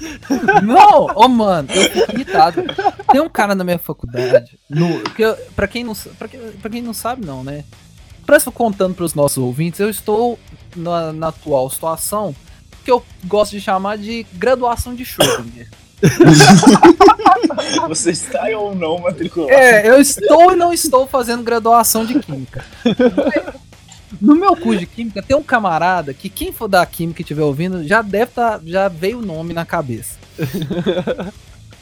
Não, 0.62 1.06
ô 1.16 1.28
mano, 1.28 1.70
eu 1.72 1.90
fico 1.90 2.12
irritado. 2.12 2.64
Tem 3.12 3.22
um 3.22 3.30
cara 3.30 3.56
na 3.56 3.64
minha 3.64 3.80
faculdade, 3.80 4.60
no, 4.70 5.02
que 5.16 5.22
eu, 5.24 5.36
pra, 5.56 5.68
quem 5.68 5.84
não, 5.84 5.96
pra, 6.20 6.28
quem, 6.28 6.40
pra 6.40 6.70
quem 6.70 6.82
não 6.82 6.94
sabe, 6.94 7.26
não, 7.26 7.44
né? 7.44 7.64
Isso, 8.32 8.51
contando 8.51 8.96
pros 8.96 9.13
nossos 9.13 9.38
ouvintes, 9.38 9.80
eu 9.80 9.89
estou 9.89 10.39
na, 10.75 11.13
na 11.13 11.27
atual 11.30 11.70
situação 11.70 12.36
que 12.84 12.92
eu 12.92 13.03
gosto 13.25 13.51
de 13.51 13.62
chamar 13.62 13.98
de 13.98 14.25
graduação 14.34 14.94
de 14.94 15.03
Schrödinger. 15.03 15.70
Você 17.88 18.12
está 18.12 18.44
ou 18.58 18.75
não 18.75 18.98
matriculado? 19.00 19.53
É, 19.53 19.88
eu 19.88 20.01
estou 20.01 20.51
e 20.51 20.56
não 20.56 20.74
estou 20.74 21.08
fazendo 21.08 21.44
graduação 21.44 22.06
de 22.06 22.20
Química. 22.20 22.65
No 24.20 24.36
meu 24.36 24.56
curso 24.56 24.80
de 24.80 24.86
Química 24.86 25.22
tem 25.22 25.36
um 25.36 25.44
camarada 25.44 26.13
que 26.13 26.30
quem 26.30 26.51
for 26.51 26.68
da 26.68 26.86
Química 26.86 27.22
e 27.22 27.24
estiver 27.24 27.44
ouvindo 27.44 27.88
já 27.88 28.01
deve 28.01 28.32
tá, 28.32 28.60
já 28.65 28.89
veio 28.89 29.20
o 29.20 29.25
nome 29.25 29.53
na 29.53 29.65
cabeça. 29.65 30.18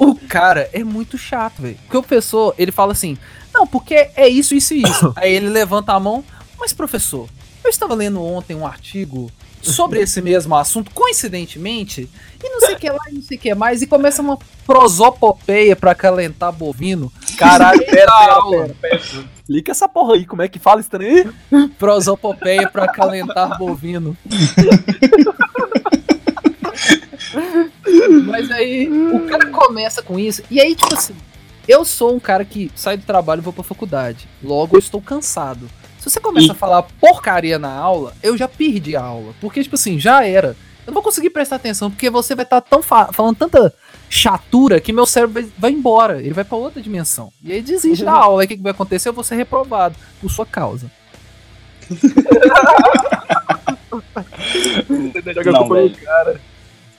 O 0.04 0.16
cara 0.16 0.68
é 0.74 0.84
muito 0.84 1.16
chato, 1.16 1.62
velho. 1.62 1.78
Porque 1.84 1.96
o 1.96 2.02
professor, 2.02 2.56
ele 2.58 2.72
fala 2.72 2.92
assim, 2.92 3.20
não, 3.54 3.68
porque 3.68 4.10
é 4.16 4.28
isso, 4.28 4.56
isso 4.56 4.74
e 4.74 4.84
isso. 4.84 5.14
Aí 5.16 5.34
ele 5.34 5.50
levanta 5.50 5.94
a 5.94 6.00
mão, 6.00 6.24
mas 6.60 6.74
professor, 6.74 7.28
eu 7.64 7.70
estava 7.70 7.94
lendo 7.94 8.22
ontem 8.24 8.56
um 8.56 8.66
artigo 8.66 9.32
sobre 9.62 10.02
esse 10.02 10.22
mesmo 10.22 10.56
assunto, 10.56 10.92
coincidentemente, 10.92 12.10
e 12.44 12.50
não 12.50 12.60
sei 12.60 12.74
o 12.76 12.80
que 12.80 12.90
lá, 12.90 13.00
e 13.10 13.14
não 13.14 13.22
sei 13.22 13.38
o 13.38 13.40
que 13.40 13.54
mais, 13.54 13.82
e 13.82 13.88
começa 13.88 14.22
uma 14.22 14.38
prosopopeia 14.66 15.76
pra 15.76 15.92
acalentar 15.92 16.52
bovino. 16.52 17.12
Caralho, 17.38 17.80
pera, 17.86 18.12
pera, 18.12 18.42
pera, 18.50 18.76
pera. 18.82 19.02
Explica 19.36 19.72
essa 19.72 19.88
porra 19.88 20.16
aí, 20.16 20.26
como 20.26 20.42
é 20.42 20.48
que 20.48 20.58
fala 20.58 20.84
trem 20.84 21.32
aí? 21.52 21.70
Prosopopeia 21.78 22.68
pra 22.70 22.86
acalentar 22.86 23.58
bovino. 23.58 24.18
Mas 28.26 28.50
aí 28.52 28.90
o 28.90 29.28
cara 29.28 29.46
começa 29.48 30.02
com 30.02 30.18
isso, 30.18 30.42
e 30.50 30.60
aí, 30.60 30.76
tipo 30.76 30.94
assim, 30.94 31.16
eu 31.68 31.84
sou 31.86 32.14
um 32.16 32.20
cara 32.20 32.44
que 32.46 32.72
sai 32.76 32.98
do 32.98 33.06
trabalho 33.06 33.40
e 33.40 33.44
vou 33.44 33.54
pra 33.54 33.64
faculdade. 33.64 34.28
Logo 34.44 34.76
eu 34.76 34.80
estou 34.80 35.02
cansado. 35.02 35.70
Se 36.00 36.10
você 36.10 36.20
começa 36.20 36.48
E- 36.48 36.52
a 36.52 36.56
falar 36.56 36.84
porcaria 37.00 37.60
na 37.60 37.72
aula, 37.72 38.14
eu 38.24 38.36
já 38.38 38.48
perdi 38.48 38.96
a 38.96 39.02
aula. 39.04 39.34
Porque, 39.40 39.62
tipo 39.64 39.76
assim, 39.76 40.00
já 40.00 40.26
era. 40.26 40.50
Eu 40.86 40.88
não 40.88 40.94
vou 40.96 41.04
conseguir 41.04 41.30
prestar 41.30 41.58
atenção, 41.58 41.92
porque 41.92 42.10
você 42.10 42.34
vai 42.34 42.44
estar 42.44 42.60
tão 42.62 42.82
fa- 42.82 43.12
falando 43.14 43.36
tanta 43.38 43.72
chatura 44.10 44.82
que 44.82 44.92
meu 44.92 45.06
cérebro 45.06 45.34
vai, 45.44 45.52
vai 45.58 45.72
embora. 45.72 46.20
Ele 46.20 46.34
vai 46.34 46.44
pra 46.44 46.58
outra 46.58 46.82
dimensão. 46.82 47.32
E 47.44 47.52
aí 47.52 47.62
desiste 47.62 48.04
da 48.04 48.14
aula. 48.14 48.42
Aí 48.42 48.46
o 48.46 48.48
que, 48.50 48.58
que 48.58 48.64
vai 48.64 48.72
acontecer? 48.72 49.10
Eu 49.10 49.14
vou 49.14 49.24
ser 49.24 49.36
reprovado 49.36 49.96
por 50.20 50.30
sua 50.32 50.46
causa. 50.46 50.90
Não, 55.52 55.68
velho. 55.70 55.96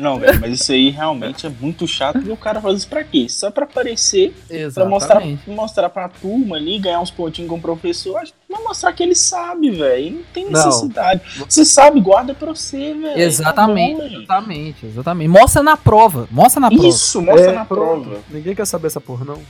Não, 0.02 0.18
velho, 0.18 0.40
mas 0.40 0.60
isso 0.60 0.72
aí 0.72 0.90
realmente 0.90 1.46
é 1.46 1.48
muito 1.60 1.86
chato 1.86 2.18
e 2.26 2.30
o 2.30 2.36
cara 2.36 2.60
faz 2.60 2.78
isso 2.78 2.88
pra 2.88 3.04
quê? 3.04 3.26
Só 3.28 3.50
pra 3.50 3.64
aparecer, 3.64 4.34
pra 4.74 4.84
mostrar, 4.84 5.16
Exatamente. 5.16 5.50
mostrar 5.50 5.88
pra 5.88 6.08
turma 6.08 6.56
ali, 6.56 6.78
ganhar 6.78 7.00
uns 7.00 7.10
pontinhos 7.10 7.48
com 7.48 7.56
o 7.56 7.60
professor, 7.60 8.16
acho 8.18 8.32
que 8.32 8.38
pra 8.52 8.60
mostrar 8.60 8.92
que 8.92 9.02
ele 9.02 9.14
sabe, 9.14 9.70
velho. 9.70 10.16
Não 10.16 10.22
tem 10.34 10.44
Não. 10.50 10.52
necessidade. 10.66 11.22
Você 11.48 11.64
sabe, 11.64 12.00
guarda 12.00 12.34
pra 12.34 12.48
você, 12.48 12.92
velho. 12.94 13.18
Exatamente, 13.20 13.96
Tá 13.96 14.08
bom, 14.08 14.16
exatamente, 14.22 14.86
exatamente. 14.86 15.28
Mostra 15.28 15.62
na 15.62 15.76
prova, 15.76 16.28
mostra 16.30 16.60
na 16.60 16.68
prova. 16.70 16.86
Isso, 16.88 17.22
mostra 17.22 17.50
É, 17.50 17.54
na 17.54 17.64
pronto. 17.64 18.04
prova. 18.08 18.20
Ninguém 18.30 18.54
quer 18.54 18.66
saber 18.66 18.88
essa 18.88 19.00
porra, 19.00 19.24
não. 19.24 19.40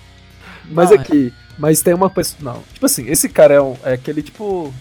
Mas 0.71 0.91
Não, 0.91 0.97
aqui, 0.99 1.33
mas 1.59 1.81
tem 1.83 1.93
uma 1.95 2.09
pessoa. 2.09 2.39
Não, 2.55 2.63
tipo 2.73 2.87
assim, 2.87 3.07
esse 3.09 3.29
cara 3.29 3.55
é, 3.55 3.61
um, 3.61 3.75
é 3.83 3.95
aquele 3.95 4.23
tipo. 4.23 4.73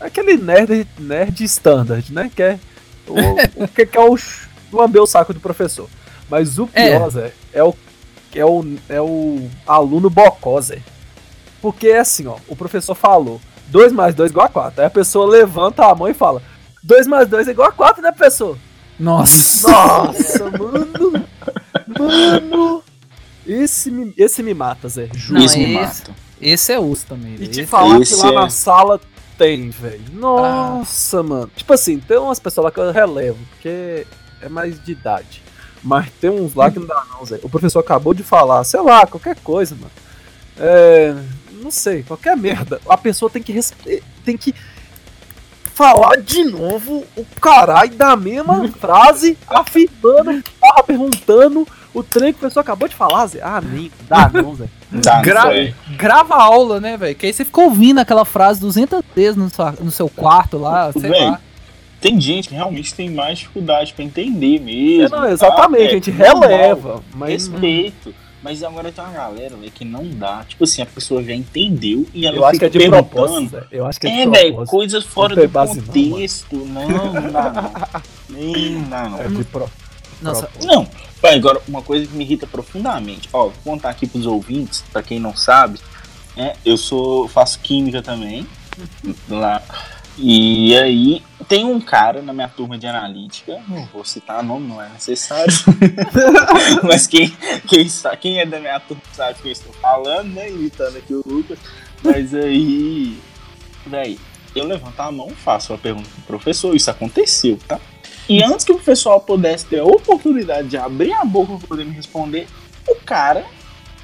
é 0.00 0.06
Aquele 0.06 0.36
nerd, 0.36 0.86
nerd 0.98 1.40
standard, 1.44 2.12
né? 2.12 2.30
Que 2.34 2.42
é 2.42 2.58
o, 3.06 3.14
o 3.64 3.68
que 3.68 3.86
que 3.86 3.96
é 3.96 4.00
o 4.00 4.16
lamber 4.74 5.02
o 5.02 5.06
saco 5.06 5.32
do 5.34 5.40
professor. 5.40 5.88
Mas 6.28 6.58
o 6.58 6.68
É. 6.72 6.90
pior, 6.98 7.10
Zé, 7.10 7.32
é 7.52 7.62
o, 7.62 7.74
é 8.34 8.44
o, 8.44 8.64
é 8.88 9.00
o 9.00 9.48
aluno 9.66 10.08
bocó, 10.10 10.60
Zé. 10.60 10.78
Porque 11.60 11.88
é 11.88 12.00
assim, 12.00 12.26
ó, 12.26 12.36
o 12.48 12.54
professor 12.56 12.94
falou 12.94 13.40
2 13.68 13.92
mais 13.92 14.14
2 14.14 14.30
igual 14.30 14.46
a 14.46 14.48
4. 14.50 14.80
Aí 14.80 14.86
a 14.86 14.90
pessoa 14.90 15.26
levanta 15.26 15.86
a 15.86 15.94
mão 15.94 16.08
e 16.08 16.14
fala: 16.14 16.42
2 16.82 17.06
mais 17.06 17.28
2 17.28 17.48
é 17.48 17.50
igual 17.52 17.68
a 17.68 17.72
4, 17.72 18.02
né, 18.02 18.12
pessoa? 18.12 18.58
Nossa. 19.00 19.68
Nossa, 19.70 20.44
mano! 20.50 21.24
Mano! 21.98 22.82
Esse 23.46 23.90
me, 23.90 24.14
esse 24.16 24.42
me 24.42 24.54
mata, 24.54 24.88
Zé. 24.88 25.08
Juro. 25.14 25.38
Não, 25.40 25.46
Isso 25.46 25.58
me 25.58 25.64
esse- 25.64 25.74
mata. 25.74 26.10
Esse 26.40 26.72
é 26.72 26.78
osso 26.80 27.06
também. 27.06 27.34
E 27.34 27.46
te 27.46 27.60
Esse- 27.60 27.66
falar 27.66 28.00
esse 28.00 28.14
que 28.16 28.22
lá 28.22 28.28
é- 28.28 28.34
na 28.34 28.50
sala 28.50 29.00
tem, 29.38 29.70
velho. 29.70 30.02
Nossa, 30.12 31.22
mano. 31.22 31.50
Tipo 31.54 31.72
assim, 31.72 31.98
tem 31.98 32.18
umas 32.18 32.38
pessoas 32.38 32.64
lá 32.66 32.70
que 32.70 32.80
eu 32.80 32.90
relevo, 32.92 33.38
porque 33.50 34.06
é 34.44 34.48
mais 34.48 34.82
de 34.82 34.92
idade. 34.92 35.42
Mas 35.82 36.08
tem 36.20 36.30
uns 36.30 36.54
lá 36.54 36.70
que 36.70 36.78
não 36.78 36.86
dá 36.86 37.02
não, 37.12 37.24
Zé. 37.26 37.38
O 37.42 37.48
professor 37.48 37.80
acabou 37.80 38.14
de 38.14 38.22
falar, 38.22 38.64
sei 38.64 38.80
lá, 38.80 39.06
qualquer 39.06 39.36
coisa, 39.40 39.74
mano. 39.74 39.90
É. 40.58 41.14
Não 41.62 41.70
sei, 41.70 42.02
qualquer 42.02 42.36
merda. 42.36 42.80
A 42.88 42.96
pessoa 42.96 43.30
tem 43.30 43.42
que 43.42 43.52
respe- 43.52 44.02
tem 44.24 44.36
que 44.36 44.54
falar 45.74 46.16
de 46.20 46.44
novo 46.44 47.04
o 47.16 47.24
caralho 47.40 47.92
da 47.94 48.14
mesma 48.16 48.68
frase, 48.80 49.36
afirmando, 49.48 50.42
barra 50.60 50.82
perguntando 50.84 51.66
o 51.92 52.02
trem 52.02 52.32
que 52.32 52.38
a 52.44 52.48
pessoa 52.48 52.62
acabou 52.62 52.88
de 52.88 52.94
falar, 52.94 53.26
Zé. 53.26 53.40
Ah, 53.42 53.60
nem 53.60 53.90
dá 54.08 54.30
não, 54.32 54.54
Zé. 54.56 54.66
Dá, 54.90 55.20
Gra- 55.20 55.42
foi. 55.42 55.74
Grava 55.96 56.34
a 56.34 56.42
aula, 56.42 56.80
né, 56.80 56.96
velho? 56.96 57.14
Que 57.16 57.26
aí 57.26 57.32
você 57.32 57.44
fica 57.44 57.60
ouvindo 57.60 57.98
aquela 57.98 58.24
frase 58.24 58.60
200 58.60 59.00
vezes 59.14 59.36
no, 59.36 59.50
sua- 59.50 59.72
no 59.80 59.90
seu 59.90 60.08
quarto 60.08 60.56
lá, 60.58 60.92
sei 60.92 61.02
Véi, 61.10 61.30
lá. 61.30 61.40
Tem 62.04 62.20
gente 62.20 62.50
que 62.50 62.54
realmente 62.54 62.92
tem 62.92 63.08
mais 63.08 63.38
dificuldade 63.38 63.94
pra 63.94 64.04
entender 64.04 64.60
mesmo. 64.60 65.16
É, 65.16 65.20
não, 65.20 65.26
exatamente, 65.26 65.84
tá? 65.84 65.88
a 65.88 65.92
gente 65.94 66.12
normal. 66.12 66.40
releva, 66.42 67.04
mas 67.14 67.48
Respeito. 67.48 68.14
Mas 68.42 68.62
agora 68.62 68.92
tem 68.92 69.02
uma 69.02 69.10
galera, 69.10 69.56
velho, 69.56 69.72
que 69.72 69.86
não 69.86 70.06
dá. 70.06 70.44
Tipo 70.46 70.64
assim, 70.64 70.82
a 70.82 70.86
pessoa 70.86 71.24
já 71.24 71.32
entendeu 71.32 72.06
e 72.12 72.26
ela 72.26 72.36
eu 72.36 72.44
acho 72.44 72.58
que 72.58 72.66
fica 72.66 72.66
é 72.66 72.68
de 72.68 72.90
perguntando. 72.90 73.66
Eu 73.72 73.86
acho 73.86 73.98
que 73.98 74.06
é 74.06 74.10
de 74.10 74.20
É, 74.20 74.26
velho, 74.28 74.66
coisas 74.66 75.02
fora 75.02 75.34
do 75.34 75.48
base 75.48 75.78
não, 75.78 75.86
contexto. 75.86 76.54
Não, 76.54 76.88
não 77.14 77.32
dá 77.32 77.50
não. 77.50 78.02
Nem 78.28 78.82
dá 78.82 79.08
não. 79.08 79.22
É 79.22 79.28
de 79.28 79.44
pro... 79.44 79.70
Nossa, 80.20 80.42
propósito. 80.42 80.66
Não, 80.66 80.86
pai, 81.22 81.36
agora 81.36 81.62
uma 81.66 81.80
coisa 81.80 82.06
que 82.06 82.14
me 82.14 82.22
irrita 82.22 82.46
profundamente. 82.46 83.30
Ó, 83.32 83.44
vou 83.44 83.52
contar 83.64 83.88
aqui 83.88 84.06
pros 84.06 84.26
ouvintes, 84.26 84.84
pra 84.92 85.02
quem 85.02 85.18
não 85.18 85.34
sabe, 85.34 85.80
né? 86.36 86.52
Eu 86.66 86.76
sou, 86.76 87.26
faço 87.28 87.58
química 87.60 88.02
também. 88.02 88.46
lá. 89.26 89.62
E 90.18 90.76
aí, 90.76 91.22
tem 91.48 91.64
um 91.64 91.80
cara 91.80 92.22
na 92.22 92.32
minha 92.32 92.48
turma 92.48 92.78
de 92.78 92.86
analítica, 92.86 93.60
não 93.68 93.84
vou 93.86 94.04
citar 94.04 94.42
nome, 94.42 94.68
não 94.68 94.80
é 94.80 94.88
necessário. 94.88 95.52
Mas 96.82 97.06
quem, 97.06 97.28
quem, 97.68 97.86
quem 98.20 98.40
é 98.40 98.46
da 98.46 98.58
minha 98.58 98.80
turma 98.80 99.02
sabe 99.12 99.38
o 99.38 99.42
que 99.42 99.48
eu 99.48 99.52
estou 99.52 99.72
falando, 99.74 100.32
né? 100.32 100.48
Imitando 100.48 100.96
aqui 100.96 101.14
o 101.14 101.22
Lucas. 101.26 101.58
Mas 102.02 102.34
aí, 102.34 103.18
véi, 103.86 104.18
eu 104.54 104.64
levanto 104.66 104.98
a 105.00 105.10
mão, 105.10 105.30
faço 105.30 105.72
a 105.72 105.78
pergunta 105.78 106.08
pro 106.26 106.38
professor, 106.38 106.74
isso 106.74 106.90
aconteceu, 106.90 107.58
tá? 107.66 107.80
E 108.28 108.42
antes 108.42 108.64
que 108.64 108.72
o 108.72 108.78
pessoal 108.78 109.20
pudesse 109.20 109.66
ter 109.66 109.80
a 109.80 109.84
oportunidade 109.84 110.68
de 110.68 110.76
abrir 110.76 111.12
a 111.12 111.24
boca 111.24 111.58
pra 111.58 111.68
poder 111.68 111.84
me 111.84 111.92
responder, 111.92 112.46
o 112.88 112.94
cara 112.96 113.44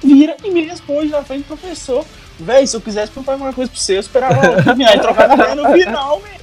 vira 0.03 0.35
e 0.43 0.51
me 0.51 0.61
responde 0.61 1.09
na 1.09 1.23
frente 1.23 1.43
do 1.43 1.57
professor. 1.57 2.05
Véi, 2.39 2.65
se 2.65 2.75
eu 2.75 2.81
quisesse 2.81 3.11
perguntar 3.11 3.33
alguma 3.33 3.53
coisa 3.53 3.71
pra 3.71 3.79
você, 3.79 3.95
eu 3.95 3.99
esperava 3.99 4.33
a 4.33 4.47
aula 4.47 4.63
terminar 4.63 4.95
e 4.95 4.99
trocar 4.99 5.55
no 5.55 5.71
final, 5.71 6.19
velho. 6.19 6.40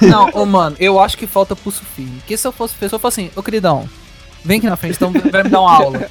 Não, 0.00 0.28
ô 0.32 0.44
mano, 0.46 0.76
eu 0.78 0.98
acho 1.00 1.16
que 1.16 1.26
falta 1.26 1.54
pulso 1.56 1.82
firme. 1.96 2.18
Porque 2.18 2.36
se 2.36 2.46
eu 2.46 2.52
fosse 2.52 2.74
pessoa, 2.74 2.96
eu 2.96 3.00
falo 3.00 3.08
assim, 3.10 3.30
ô 3.36 3.42
queridão, 3.42 3.88
vem 4.44 4.58
aqui 4.58 4.66
na 4.66 4.76
frente, 4.76 4.96
então 4.96 5.12
vai 5.12 5.42
me 5.42 5.48
dar 5.50 5.60
uma 5.60 5.72
aula. 5.74 6.10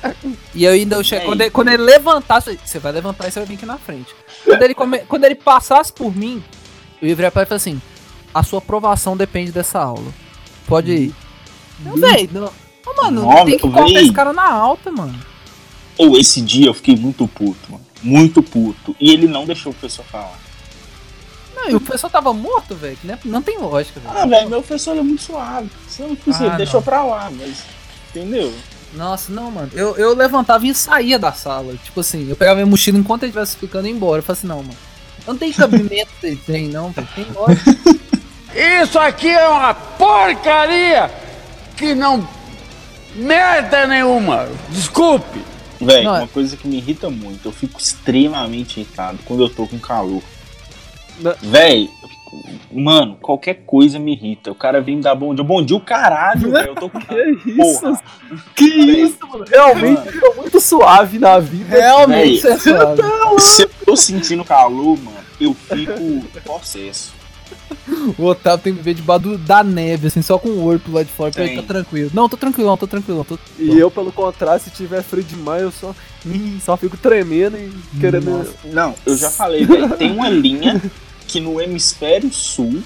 E 0.55 0.63
eu 0.63 0.71
ainda 0.71 0.95
eu 0.95 1.03
chego, 1.03 1.21
Ei. 1.23 1.27
quando, 1.27 1.41
ele, 1.41 1.49
quando 1.51 1.67
ele 1.69 1.83
levantasse, 1.83 2.59
você 2.63 2.79
vai 2.79 2.91
levantar 2.91 3.27
e 3.27 3.31
você 3.31 3.39
vai 3.39 3.47
vir 3.47 3.55
aqui 3.55 3.65
na 3.65 3.77
frente. 3.77 4.13
Quando 4.45 4.61
ele, 4.63 4.73
come- 4.73 4.99
quando 4.99 5.23
ele 5.25 5.35
passasse 5.35 5.91
por 5.91 6.15
mim, 6.15 6.43
eu 7.01 7.07
ia 7.09 7.15
virar 7.15 7.31
pra 7.31 7.41
ele 7.41 7.47
e 7.47 7.49
falar 7.49 7.57
assim, 7.57 7.81
a 8.33 8.43
sua 8.43 8.59
aprovação 8.59 9.17
depende 9.17 9.51
dessa 9.51 9.79
aula. 9.79 10.11
Pode 10.67 10.91
ir. 10.91 11.15
Não, 11.83 11.95
véi, 11.97 12.29
não. 12.31 12.45
Ô, 12.85 13.01
mano, 13.03 13.21
Não, 13.23 13.45
tem 13.45 13.55
que 13.55 13.61
colocar 13.61 13.89
esse 13.89 14.11
cara 14.13 14.31
na 14.33 14.49
alta, 14.51 14.91
mano. 14.91 15.19
Ou 15.97 16.17
esse 16.17 16.41
dia 16.41 16.67
eu 16.67 16.73
fiquei 16.73 16.95
muito 16.95 17.27
puto, 17.27 17.71
mano. 17.71 17.85
Muito 18.01 18.41
puto. 18.41 18.95
E 18.99 19.11
ele 19.11 19.27
não 19.27 19.45
deixou 19.45 19.71
o 19.71 19.75
professor 19.75 20.03
falar. 20.05 20.39
Não, 21.63 21.69
e 21.71 21.75
o 21.75 21.79
professor 21.81 22.09
tava 22.09 22.33
morto, 22.33 22.75
velho. 22.75 22.97
Não, 23.03 23.17
não 23.25 23.41
tem 23.41 23.57
lógica, 23.57 23.99
velho. 23.99 24.17
Ah, 24.17 24.25
velho, 24.25 24.49
meu 24.49 24.61
professor 24.61 24.97
é 24.97 25.01
muito 25.01 25.21
suave. 25.21 25.69
Você 25.87 26.03
não 26.03 26.15
precisa, 26.15 26.45
Ah, 26.45 26.47
ele 26.47 26.57
deixou 26.57 26.79
não. 26.79 26.85
pra 26.85 27.03
lá, 27.03 27.31
mas. 27.31 27.63
Entendeu? 28.09 28.53
Nossa, 28.93 29.31
não, 29.31 29.49
mano. 29.51 29.69
Eu, 29.73 29.95
eu 29.95 30.13
levantava 30.15 30.65
e 30.67 30.73
saía 30.73 31.17
da 31.19 31.31
sala. 31.31 31.73
Tipo 31.83 32.01
assim, 32.01 32.27
eu 32.29 32.35
pegava 32.35 32.55
minha 32.55 32.65
mochila 32.65 32.97
enquanto 32.97 33.23
ele 33.23 33.29
estivesse 33.29 33.55
ficando 33.57 33.87
embora. 33.87 34.19
Eu 34.19 34.23
falei 34.23 34.37
assim, 34.39 34.47
não, 34.47 34.57
mano. 34.57 34.77
Não 35.27 35.37
tem 35.37 35.53
cabimento 35.53 36.09
que 36.19 36.27
ele 36.27 36.35
tem, 36.35 36.67
não, 36.67 36.89
velho. 36.91 37.07
Tem 37.15 37.25
lógica. 37.33 37.71
Isso 38.83 38.99
aqui 38.99 39.29
é 39.29 39.47
uma 39.47 39.73
porcaria 39.73 41.09
que 41.77 41.93
não 41.95 42.27
merda 43.15 43.87
nenhuma. 43.87 44.47
Desculpe. 44.69 45.41
Velho, 45.79 46.03
Não, 46.03 46.15
é- 46.15 46.19
uma 46.19 46.27
coisa 46.27 46.55
que 46.57 46.67
me 46.67 46.77
irrita 46.77 47.09
muito, 47.09 47.47
eu 47.47 47.51
fico 47.51 47.79
extremamente 47.79 48.79
irritado 48.79 49.17
quando 49.25 49.43
eu 49.43 49.49
tô 49.49 49.65
com 49.65 49.79
calor. 49.79 50.21
Não. 51.19 51.35
Véi, 51.41 51.89
mano, 52.71 53.17
qualquer 53.21 53.63
coisa 53.65 53.99
me 53.99 54.13
irrita. 54.13 54.51
O 54.51 54.55
cara 54.55 54.81
vem 54.81 54.97
me 54.97 55.01
dar 55.01 55.15
bom 55.15 55.33
dia. 55.35 55.43
Bom 55.43 55.63
dia, 55.63 55.75
o 55.75 55.81
caralho, 55.81 56.51
velho. 56.51 56.69
Eu 56.69 56.75
tô 56.75 56.89
com 56.89 56.99
Que 57.05 57.51
isso? 57.51 57.81
Porra. 57.81 58.01
Que 58.55 58.65
isso, 58.65 59.17
mano? 59.27 59.45
Realmente 59.47 60.15
eu 60.15 60.21
tô 60.21 60.41
muito 60.41 60.59
suave 60.61 61.19
na 61.19 61.39
vida. 61.39 61.75
Realmente, 61.75 62.41
Véi. 62.41 62.53
você 62.57 62.69
sabe. 62.73 63.01
Se 63.39 63.63
eu 63.63 63.69
tô 63.85 63.95
sentindo 63.95 64.43
calor, 64.43 64.97
mano, 64.97 65.17
eu 65.39 65.53
fico 65.53 66.23
possesso. 66.45 67.20
O 68.17 68.25
Otávio 68.25 68.63
tem 68.63 68.73
que 68.73 68.79
viver 68.79 68.93
debaixo 68.93 69.37
da 69.37 69.63
neve, 69.63 70.07
assim, 70.07 70.21
só 70.21 70.37
com 70.37 70.49
o 70.49 70.79
pro 70.79 70.93
lado 70.93 71.05
de 71.05 71.11
fora 71.11 71.31
pra 71.31 71.43
ele 71.43 71.61
tá 71.61 71.63
tranquilo. 71.63 72.09
Não, 72.13 72.27
tô 72.27 72.37
tranquilão, 72.37 72.77
tô 72.77 72.87
tranquilão. 72.87 73.23
Tô... 73.23 73.37
E 73.59 73.77
eu, 73.77 73.91
pelo 73.91 74.11
contrário, 74.11 74.63
se 74.63 74.69
tiver 74.69 75.03
frio 75.03 75.23
demais, 75.23 75.63
eu 75.63 75.71
só, 75.71 75.95
Ih, 76.25 76.59
só 76.63 76.77
fico 76.77 76.97
tremendo 76.97 77.57
e 77.57 77.71
querendo. 77.99 78.47
Não, 78.65 78.95
eu 79.05 79.17
já 79.17 79.29
falei, 79.29 79.65
velho. 79.65 79.89
Tem 79.97 80.11
uma 80.11 80.29
linha 80.29 80.81
que 81.27 81.39
no 81.39 81.59
hemisfério 81.61 82.31
sul 82.31 82.81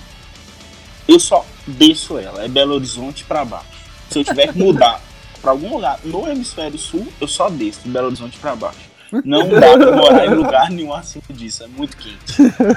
eu 1.08 1.20
só 1.20 1.46
desço 1.68 2.18
ela. 2.18 2.44
É 2.44 2.48
Belo 2.48 2.76
Horizonte 2.76 3.24
pra 3.24 3.46
baixo. 3.46 3.68
Se 4.10 4.20
eu 4.20 4.24
tiver 4.24 4.54
que 4.54 4.60
mudar 4.60 5.02
pra 5.42 5.52
algum 5.52 5.76
lugar 5.76 6.00
no 6.04 6.28
hemisfério 6.28 6.78
sul, 6.78 7.08
eu 7.20 7.28
só 7.28 7.50
desço 7.50 7.82
de 7.84 7.90
Belo 7.90 8.08
Horizonte 8.08 8.38
pra 8.38 8.56
baixo. 8.56 8.85
Não 9.24 9.48
dá 9.50 9.78
pra 9.78 9.92
morar 9.96 10.26
em 10.26 10.34
lugar 10.34 10.70
nenhum 10.70 10.94
acima 10.94 11.24
disso. 11.30 11.64
É 11.64 11.68
muito 11.68 11.96
quente. 11.98 12.18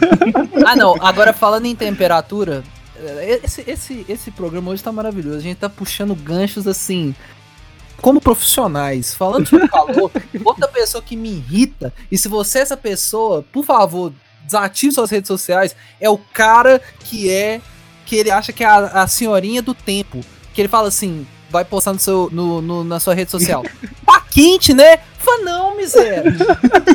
Ah, 0.66 0.76
não. 0.76 0.94
Agora, 1.00 1.32
falando 1.32 1.66
em 1.66 1.74
temperatura, 1.74 2.62
eh, 2.96 3.40
esse, 3.42 3.64
esse, 3.66 4.04
esse 4.08 4.30
programa 4.30 4.70
hoje 4.70 4.82
tá 4.82 4.92
maravilhoso. 4.92 5.38
A 5.38 5.40
gente 5.40 5.56
tá 5.58 5.68
puxando 5.68 6.14
ganchos 6.14 6.66
assim. 6.66 7.14
Como 8.00 8.20
profissionais, 8.20 9.12
falando 9.14 9.48
sobre 9.48 9.66
calor, 9.66 10.10
outra 10.44 10.68
pessoa 10.68 11.02
que 11.02 11.16
me 11.16 11.30
irrita, 11.30 11.92
e 12.12 12.16
se 12.16 12.28
você 12.28 12.60
é 12.60 12.62
essa 12.62 12.76
pessoa, 12.76 13.44
por 13.52 13.64
favor, 13.64 14.12
desative 14.44 14.92
suas 14.92 15.10
redes 15.10 15.26
sociais, 15.26 15.74
é 16.00 16.08
o 16.08 16.16
cara 16.16 16.80
que 17.00 17.28
é. 17.28 17.60
que 18.06 18.14
ele 18.14 18.30
acha 18.30 18.52
que 18.52 18.62
é 18.62 18.66
a, 18.68 19.02
a 19.02 19.06
senhorinha 19.08 19.60
do 19.62 19.74
tempo. 19.74 20.20
Que 20.54 20.60
ele 20.60 20.68
fala 20.68 20.86
assim, 20.88 21.26
vai 21.50 21.64
postar 21.64 21.92
no 21.92 21.98
seu, 21.98 22.28
no, 22.32 22.62
no- 22.62 22.84
na 22.84 23.00
sua 23.00 23.14
rede 23.14 23.30
social. 23.30 23.64
Tá 24.06 24.20
quente, 24.30 24.72
né? 24.72 24.98
Não, 25.42 25.76
miséria. 25.76 26.24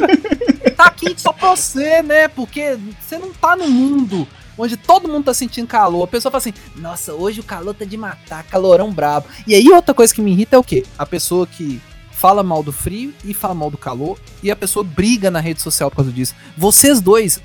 tá 0.75 0.89
quente 0.89 1.21
só 1.21 1.31
pra 1.31 1.51
você, 1.51 2.01
né? 2.01 2.27
Porque 2.27 2.77
você 2.99 3.17
não 3.17 3.31
tá 3.33 3.55
no 3.55 3.67
mundo 3.67 4.27
onde 4.57 4.77
todo 4.77 5.07
mundo 5.07 5.25
tá 5.25 5.33
sentindo 5.33 5.67
calor. 5.67 6.03
A 6.03 6.07
pessoa 6.07 6.31
fala 6.31 6.39
assim: 6.39 6.53
Nossa, 6.75 7.13
hoje 7.13 7.39
o 7.39 7.43
calor 7.43 7.73
tá 7.73 7.85
de 7.85 7.97
matar, 7.97 8.43
calorão 8.43 8.91
brabo. 8.91 9.27
E 9.47 9.55
aí 9.55 9.69
outra 9.69 9.93
coisa 9.93 10.13
que 10.13 10.21
me 10.21 10.31
irrita 10.31 10.55
é 10.55 10.59
o 10.59 10.63
quê? 10.63 10.85
A 10.97 11.05
pessoa 11.05 11.47
que 11.47 11.81
fala 12.11 12.43
mal 12.43 12.63
do 12.63 12.71
frio 12.71 13.13
e 13.25 13.33
fala 13.33 13.53
mal 13.53 13.69
do 13.69 13.77
calor 13.77 14.17
e 14.41 14.49
a 14.49 14.55
pessoa 14.55 14.83
briga 14.83 15.29
na 15.29 15.39
rede 15.39 15.61
social 15.61 15.89
por 15.89 15.97
causa 15.97 16.11
disso. 16.11 16.33
Vocês 16.57 17.01
dois 17.01 17.41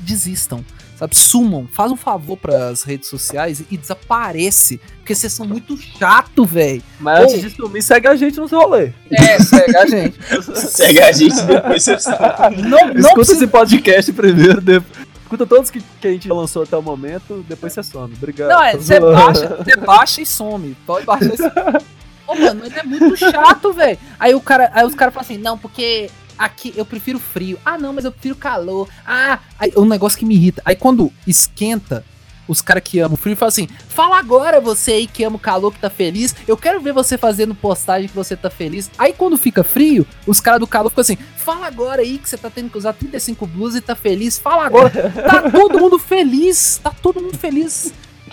desistam. 0.00 0.64
Sabe, 0.96 1.16
sumam, 1.16 1.68
faz 1.72 1.90
um 1.90 1.96
favor 1.96 2.36
pras 2.36 2.82
redes 2.84 3.08
sociais 3.08 3.64
e 3.70 3.76
desaparece. 3.76 4.80
Porque 4.98 5.14
vocês 5.14 5.32
são 5.32 5.44
muito 5.46 5.76
chato, 5.76 6.44
velho. 6.44 6.82
Mas 7.00 7.24
antes 7.24 7.40
de 7.42 7.50
sumir, 7.50 7.82
segue 7.82 8.06
a 8.06 8.14
gente 8.14 8.38
nos 8.38 8.52
rolê. 8.52 8.92
É, 9.10 9.38
segue 9.40 9.76
a 9.76 9.86
gente. 9.90 10.16
Segue 10.56 11.00
a 11.02 11.12
gente 11.12 11.42
depois 11.42 11.82
você 11.82 11.98
sabe. 11.98 12.62
Não, 12.62 12.86
não 12.86 12.94
Escuta 12.94 13.14
precisa- 13.16 13.38
esse 13.44 13.46
podcast 13.48 14.12
primeiro, 14.12 14.60
depois. 14.60 15.04
Escuta 15.24 15.46
todos 15.46 15.70
que, 15.70 15.80
que 16.00 16.06
a 16.06 16.10
gente 16.12 16.28
lançou 16.28 16.62
até 16.62 16.76
o 16.76 16.82
momento, 16.82 17.44
depois 17.48 17.72
você 17.72 17.82
some. 17.82 18.14
Obrigado. 18.14 18.50
Não, 18.50 18.62
é, 18.62 18.76
você 18.76 19.00
baixa, 19.00 19.48
você 19.56 19.76
baixa 19.76 20.20
e 20.20 20.26
some. 20.26 20.76
Pode 20.86 21.04
baixar 21.06 21.34
e 21.34 21.36
some. 21.36 21.84
Ô, 22.26 22.34
mano, 22.36 22.60
mas 22.62 22.76
é 22.76 22.82
muito 22.84 23.16
chato, 23.16 23.72
velho. 23.72 23.98
Aí 24.20 24.34
o 24.34 24.40
cara, 24.40 24.70
aí 24.72 24.86
os 24.86 24.94
caras 24.94 25.12
falam 25.12 25.24
assim, 25.28 25.38
não, 25.38 25.58
porque 25.58 26.08
aqui 26.38 26.72
eu 26.76 26.84
prefiro 26.84 27.18
frio. 27.18 27.58
Ah, 27.64 27.78
não, 27.78 27.92
mas 27.92 28.04
eu 28.04 28.12
prefiro 28.12 28.36
calor. 28.36 28.88
Ah, 29.06 29.38
aí, 29.58 29.72
um 29.76 29.84
negócio 29.84 30.18
que 30.18 30.24
me 30.24 30.34
irrita. 30.34 30.62
Aí 30.64 30.76
quando 30.76 31.12
esquenta, 31.26 32.04
os 32.46 32.60
caras 32.60 32.82
que 32.84 32.98
amam 33.00 33.14
o 33.14 33.16
frio 33.16 33.36
falam 33.36 33.48
assim: 33.48 33.68
fala 33.88 34.18
agora 34.18 34.60
você 34.60 34.92
aí 34.92 35.06
que 35.06 35.24
ama 35.24 35.36
o 35.36 35.38
calor, 35.38 35.72
que 35.72 35.78
tá 35.78 35.90
feliz. 35.90 36.34
Eu 36.46 36.56
quero 36.56 36.80
ver 36.80 36.92
você 36.92 37.16
fazendo 37.16 37.54
postagem 37.54 38.08
que 38.08 38.14
você 38.14 38.36
tá 38.36 38.50
feliz. 38.50 38.90
Aí 38.98 39.12
quando 39.12 39.36
fica 39.36 39.64
frio, 39.64 40.06
os 40.26 40.40
caras 40.40 40.60
do 40.60 40.66
calor 40.66 40.90
ficam 40.90 41.02
assim: 41.02 41.16
fala 41.36 41.66
agora 41.66 42.02
aí 42.02 42.18
que 42.18 42.28
você 42.28 42.36
tá 42.36 42.50
tendo 42.50 42.70
que 42.70 42.78
usar 42.78 42.92
35 42.92 43.46
blusas 43.46 43.76
e 43.78 43.80
tá 43.80 43.94
feliz. 43.94 44.38
Fala 44.38 44.66
agora. 44.66 44.94
Tá 45.24 45.50
todo 45.50 45.78
mundo 45.78 45.98
feliz. 45.98 46.80
Tá 46.82 46.90
todo 46.90 47.20
mundo 47.20 47.36
feliz. 47.38 47.92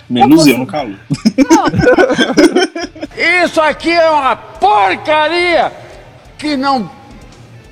Menos 0.10 0.46
eu 0.46 0.58
no 0.58 0.68
calor. 0.68 1.00
Isso 3.46 3.62
aqui 3.62 3.92
é 3.92 4.10
uma 4.10 4.36
porcaria 4.36 5.72
que 6.38 6.58
não 6.58 6.90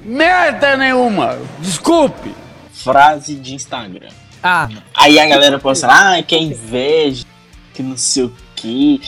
merda 0.04 0.78
nenhuma. 0.78 1.38
Desculpe. 1.60 2.34
Frase 2.74 3.36
de 3.36 3.54
Instagram. 3.56 4.10
Ah, 4.42 4.70
Aí 4.96 5.20
a 5.20 5.26
galera 5.28 5.60
posta, 5.60 5.88
ah, 5.90 6.22
que 6.24 6.34
é 6.34 6.40
inveja, 6.40 7.26
que 7.74 7.84
não 7.84 7.98
sei 7.98 8.24
o 8.24 8.34
que. 8.56 9.02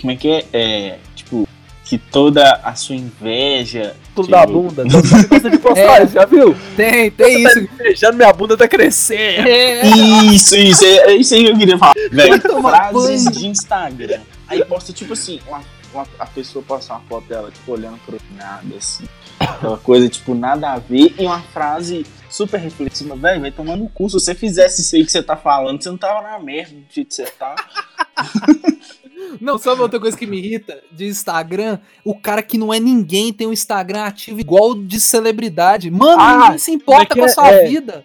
Como 0.00 0.10
é 0.10 0.16
que 0.16 0.28
é? 0.30 0.44
É, 0.54 0.98
tipo, 1.14 1.46
que 1.84 1.98
toda 1.98 2.52
a 2.64 2.74
sua 2.74 2.94
inveja. 2.96 3.94
Tudo 4.14 4.28
da 4.28 4.46
bunda. 4.46 4.84
Todo 4.88 5.04
mundo 5.06 5.28
gosta 5.28 5.50
de 5.50 5.58
postar, 5.58 6.02
É. 6.02 6.06
já 6.06 6.24
viu? 6.24 6.56
tem, 6.76 7.10
tem 7.10 7.44
isso. 7.44 7.68
Beijando 7.76 8.16
minha 8.16 8.32
bunda 8.32 8.56
tá 8.56 8.66
crescendo. 8.66 9.46
É, 9.48 9.86
Isso, 10.32 10.56
isso, 10.56 10.84
é, 10.84 10.96
é 11.10 11.14
isso 11.16 11.34
aí 11.34 11.44
que 11.44 11.50
eu 11.50 11.58
queria 11.58 11.78
falar. 11.78 11.94
Velho, 12.10 12.40
frases 12.62 13.24
de 13.26 13.46
Instagram. 13.46 14.20
Aí 14.48 14.64
posta, 14.64 14.92
tipo 14.94 15.12
assim, 15.12 15.40
uma, 15.46 15.60
uma- 15.98 16.08
a 16.18 16.26
pessoa 16.26 16.64
posta 16.66 16.94
uma 16.94 17.00
foto 17.02 17.26
dela, 17.28 17.50
tipo, 17.50 17.72
olhando 17.72 17.98
pro 18.06 18.18
nada, 18.36 18.76
assim. 18.76 19.04
Aquela 19.38 19.78
coisa, 19.78 20.08
tipo, 20.08 20.34
nada 20.34 20.72
a 20.72 20.78
ver. 20.78 21.14
E 21.18 21.24
uma 21.26 21.40
frase 21.40 22.04
super 22.30 22.58
reflexiva. 22.58 23.14
Velho, 23.16 23.40
vai 23.40 23.50
tomar 23.52 23.76
no 23.76 23.88
cu. 23.88 24.08
Se 24.08 24.14
você 24.14 24.34
fizesse 24.34 24.82
isso 24.82 24.96
aí 24.96 25.04
que 25.04 25.12
você 25.12 25.22
tá 25.22 25.36
falando, 25.36 25.82
você 25.82 25.88
não 25.90 25.96
tava 25.98 26.22
na 26.22 26.38
merda 26.38 26.74
do 26.74 26.84
jeito 26.92 27.08
que 27.08 27.14
você 27.14 27.24
tá. 27.26 27.54
Não, 29.40 29.58
sabe 29.58 29.80
outra 29.82 30.00
coisa 30.00 30.16
que 30.16 30.26
me 30.26 30.38
irrita 30.38 30.80
de 30.90 31.06
Instagram? 31.06 31.78
O 32.04 32.14
cara 32.18 32.42
que 32.42 32.56
não 32.56 32.72
é 32.72 32.80
ninguém 32.80 33.32
tem 33.32 33.46
um 33.46 33.52
Instagram 33.52 34.04
ativo 34.04 34.40
igual 34.40 34.74
de 34.74 34.98
celebridade. 35.00 35.90
Mano, 35.90 36.20
Ah, 36.20 36.38
ninguém 36.44 36.58
se 36.58 36.70
importa 36.72 37.14
é 37.14 37.16
com 37.16 37.22
a 37.24 37.26
que 37.26 37.32
sua 37.32 37.48
é? 37.50 37.66
vida. 37.68 38.04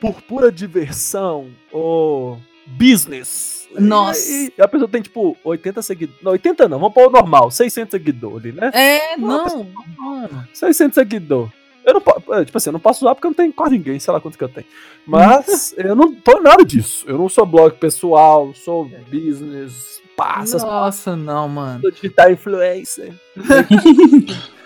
Por 0.00 0.14
pura 0.22 0.50
diversão 0.52 1.48
ou 1.72 2.38
business. 2.70 3.68
Nossa. 3.78 4.30
E, 4.30 4.52
e 4.56 4.62
a 4.62 4.68
pessoa 4.68 4.88
tem, 4.88 5.02
tipo, 5.02 5.36
80 5.44 5.82
seguidores. 5.82 6.22
Não, 6.22 6.32
80 6.32 6.68
não, 6.68 6.78
vamos 6.78 6.94
pôr 6.94 7.08
o 7.08 7.10
normal, 7.10 7.50
600 7.50 7.90
seguidores, 7.90 8.54
né? 8.54 8.70
É, 8.74 9.16
não, 9.16 9.66
mano. 9.96 10.48
600 10.52 10.94
seguidores. 10.94 11.52
Eu 11.84 11.94
não 11.94 12.00
posso, 12.00 12.44
tipo 12.44 12.58
assim, 12.58 12.68
eu 12.68 12.72
não 12.72 12.80
posso 12.80 13.04
usar 13.04 13.14
porque 13.14 13.26
eu 13.26 13.30
não 13.30 13.34
tenho 13.34 13.52
quase 13.52 13.76
ninguém, 13.76 13.98
sei 13.98 14.12
lá 14.12 14.20
quanto 14.20 14.36
que 14.36 14.44
eu 14.44 14.48
tenho. 14.48 14.66
Mas 15.06 15.74
eu 15.78 15.94
não 15.94 16.14
tô 16.14 16.40
nada 16.40 16.64
disso. 16.64 17.04
Eu 17.08 17.16
não 17.16 17.28
sou 17.28 17.46
blog 17.46 17.74
pessoal, 17.76 18.52
sou 18.54 18.90
business, 19.10 20.00
passa, 20.16 20.58
Nossa, 20.58 21.16
não, 21.16 21.48
mano. 21.48 21.80
sou 21.80 21.90
digital 21.90 22.30
influencer. 22.30 23.14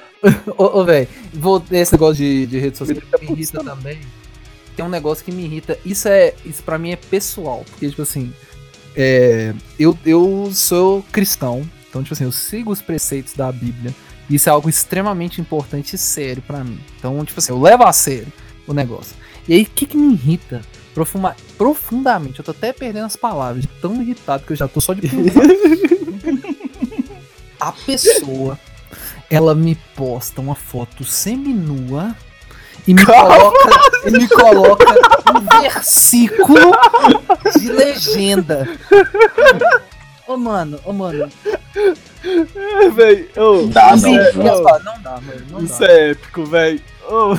Ô, 0.56 0.80
ô 0.80 0.84
velho, 0.84 1.06
vou 1.34 1.62
esse 1.70 1.92
negócio 1.92 2.16
de, 2.16 2.46
de 2.46 2.58
rede 2.58 2.78
social 2.78 2.98
me 3.20 3.26
irrita 3.30 3.62
também. 3.62 4.00
Tem 4.76 4.84
um 4.84 4.88
negócio 4.88 5.24
que 5.24 5.32
me 5.32 5.44
irrita. 5.44 5.78
Isso 5.84 6.08
é. 6.08 6.34
Isso 6.44 6.62
pra 6.62 6.78
mim 6.78 6.90
é 6.92 6.96
pessoal. 6.96 7.64
Porque, 7.70 7.88
tipo 7.88 8.02
assim. 8.02 8.32
É, 8.96 9.52
eu, 9.78 9.98
eu 10.04 10.50
sou 10.52 11.02
cristão. 11.10 11.68
Então, 11.88 12.02
tipo 12.02 12.14
assim, 12.14 12.24
eu 12.24 12.32
sigo 12.32 12.70
os 12.72 12.82
preceitos 12.82 13.34
da 13.34 13.50
Bíblia. 13.50 13.94
E 14.28 14.36
isso 14.36 14.48
é 14.48 14.52
algo 14.52 14.68
extremamente 14.68 15.40
importante 15.40 15.94
e 15.94 15.98
sério 15.98 16.42
pra 16.42 16.64
mim. 16.64 16.80
Então, 16.98 17.24
tipo 17.24 17.38
assim, 17.38 17.52
eu 17.52 17.60
levo 17.60 17.84
a 17.84 17.92
sério 17.92 18.32
o 18.66 18.72
negócio. 18.72 19.14
E 19.46 19.54
aí, 19.54 19.62
o 19.62 19.66
que, 19.66 19.84
que 19.86 19.96
me 19.96 20.14
irrita 20.14 20.62
profuma- 20.94 21.36
profundamente? 21.58 22.38
Eu 22.38 22.44
tô 22.44 22.50
até 22.52 22.72
perdendo 22.72 23.04
as 23.06 23.16
palavras, 23.16 23.64
tão 23.80 24.00
irritado 24.00 24.44
que 24.44 24.52
eu 24.52 24.56
já 24.56 24.66
tô 24.66 24.80
só 24.80 24.94
de 24.94 25.02
a 27.60 27.72
pessoa, 27.72 28.58
ela 29.30 29.54
me 29.54 29.74
posta 29.94 30.40
uma 30.40 30.54
foto 30.54 31.04
seminua 31.04 32.16
e 32.86 32.94
me 32.94 33.04
coloca, 33.04 33.70
e 34.06 34.10
me 34.10 34.28
coloca 34.28 34.86
um 35.34 35.60
versículo 35.62 36.72
de 37.58 37.68
legenda. 37.72 38.68
Ô 40.26 40.36
mano, 40.36 40.80
ô 40.84 40.92
mano, 40.92 41.30
É, 41.76 42.88
véi, 42.88 43.28
ô, 43.36 43.66
Dá, 43.66 43.94
não. 43.96 44.14
é- 44.18 44.32
palavras, 44.32 44.84
não 44.84 45.02
dá, 45.02 45.10
mano, 45.20 45.46
não 45.50 45.60
isso 45.64 45.78
dá. 45.80 45.86
é 45.86 46.10
épico, 46.10 46.44
véi. 46.44 46.80
Ô, 47.08 47.34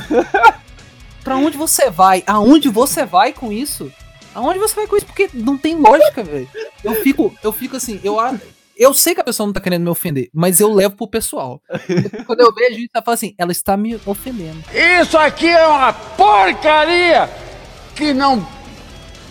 Pra 1.24 1.36
onde 1.36 1.56
você 1.56 1.90
vai? 1.90 2.22
Aonde 2.26 2.68
você 2.68 3.04
vai 3.04 3.32
com 3.32 3.50
isso? 3.50 3.90
Aonde 4.32 4.58
você 4.60 4.76
vai 4.76 4.86
com 4.86 4.96
isso? 4.96 5.06
Porque 5.06 5.28
não 5.34 5.56
tem 5.58 5.74
lógica, 5.74 6.22
velho. 6.22 6.48
Eu 6.84 6.94
fico, 7.02 7.34
eu 7.42 7.50
fico 7.52 7.76
assim, 7.76 8.00
eu 8.04 8.20
eu 8.76 8.92
sei 8.92 9.14
que 9.14 9.20
a 9.20 9.24
pessoa 9.24 9.46
não 9.46 9.52
tá 9.52 9.60
querendo 9.60 9.82
me 9.82 9.88
ofender, 9.88 10.28
mas 10.32 10.60
eu 10.60 10.72
levo 10.72 10.96
pro 10.96 11.08
pessoal. 11.08 11.62
Quando 12.26 12.40
eu 12.40 12.54
vejo 12.54 12.80
isso, 12.80 12.90
eu 12.94 13.02
falo 13.02 13.14
assim, 13.14 13.34
ela 13.38 13.52
está 13.52 13.76
me 13.76 13.98
ofendendo. 14.04 14.62
Isso 15.00 15.16
aqui 15.16 15.48
é 15.48 15.66
uma 15.66 15.92
porcaria 15.92 17.28
que 17.94 18.12
não 18.12 18.46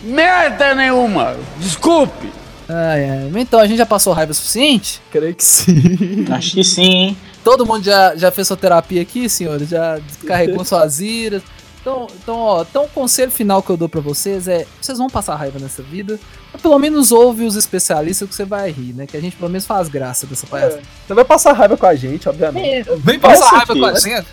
merda 0.03 0.73
nenhuma. 0.73 1.35
Desculpe. 1.57 2.31
Ai, 2.67 3.09
ai. 3.09 3.31
Então 3.35 3.59
a 3.59 3.67
gente 3.67 3.77
já 3.77 3.85
passou 3.85 4.13
raiva 4.13 4.33
suficiente? 4.33 5.01
creio 5.11 5.35
que 5.35 5.43
sim. 5.43 6.25
Acho 6.31 6.55
que 6.55 6.63
sim, 6.63 6.81
hein? 6.81 7.17
Todo 7.43 7.65
mundo 7.65 7.83
já, 7.83 8.15
já 8.15 8.31
fez 8.31 8.47
sua 8.47 8.57
terapia 8.57 9.03
aqui, 9.03 9.29
senhores? 9.29 9.69
Já 9.69 9.99
descarregou 9.99 10.65
suas 10.65 10.99
iras? 10.99 11.43
Então, 11.85 12.07
então, 12.15 12.35
ó, 12.39 12.61
então 12.63 12.85
o 12.85 12.89
conselho 12.89 13.29
final 13.29 13.61
que 13.61 13.69
eu 13.69 13.77
dou 13.77 13.87
pra 13.87 14.01
vocês 14.01 14.47
é: 14.47 14.65
vocês 14.81 14.97
vão 14.97 15.07
passar 15.07 15.35
raiva 15.35 15.59
nessa 15.59 15.83
vida, 15.83 16.19
mas 16.51 16.59
pelo 16.59 16.79
menos 16.79 17.11
ouve 17.11 17.45
os 17.45 17.55
especialistas 17.55 18.27
que 18.27 18.33
você 18.33 18.43
vai 18.43 18.71
rir, 18.71 18.91
né? 18.93 19.05
Que 19.05 19.15
a 19.15 19.21
gente 19.21 19.35
pelo 19.35 19.51
menos 19.51 19.67
faz 19.67 19.87
graça 19.87 20.25
dessa 20.25 20.47
palhaçada. 20.47 20.81
Você 21.07 21.13
vai 21.13 21.23
passar 21.23 21.53
raiva 21.53 21.77
com 21.77 21.85
a 21.85 21.93
gente, 21.93 22.27
obviamente. 22.27 22.89
Vem 22.97 23.19
passar 23.19 23.45
raiva 23.49 23.73
raiva 23.73 23.79
com 23.79 23.85
a 23.85 23.99
gente. 23.99 24.27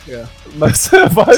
Mas 0.57 0.79
você 0.79 1.07
vai. 1.09 1.37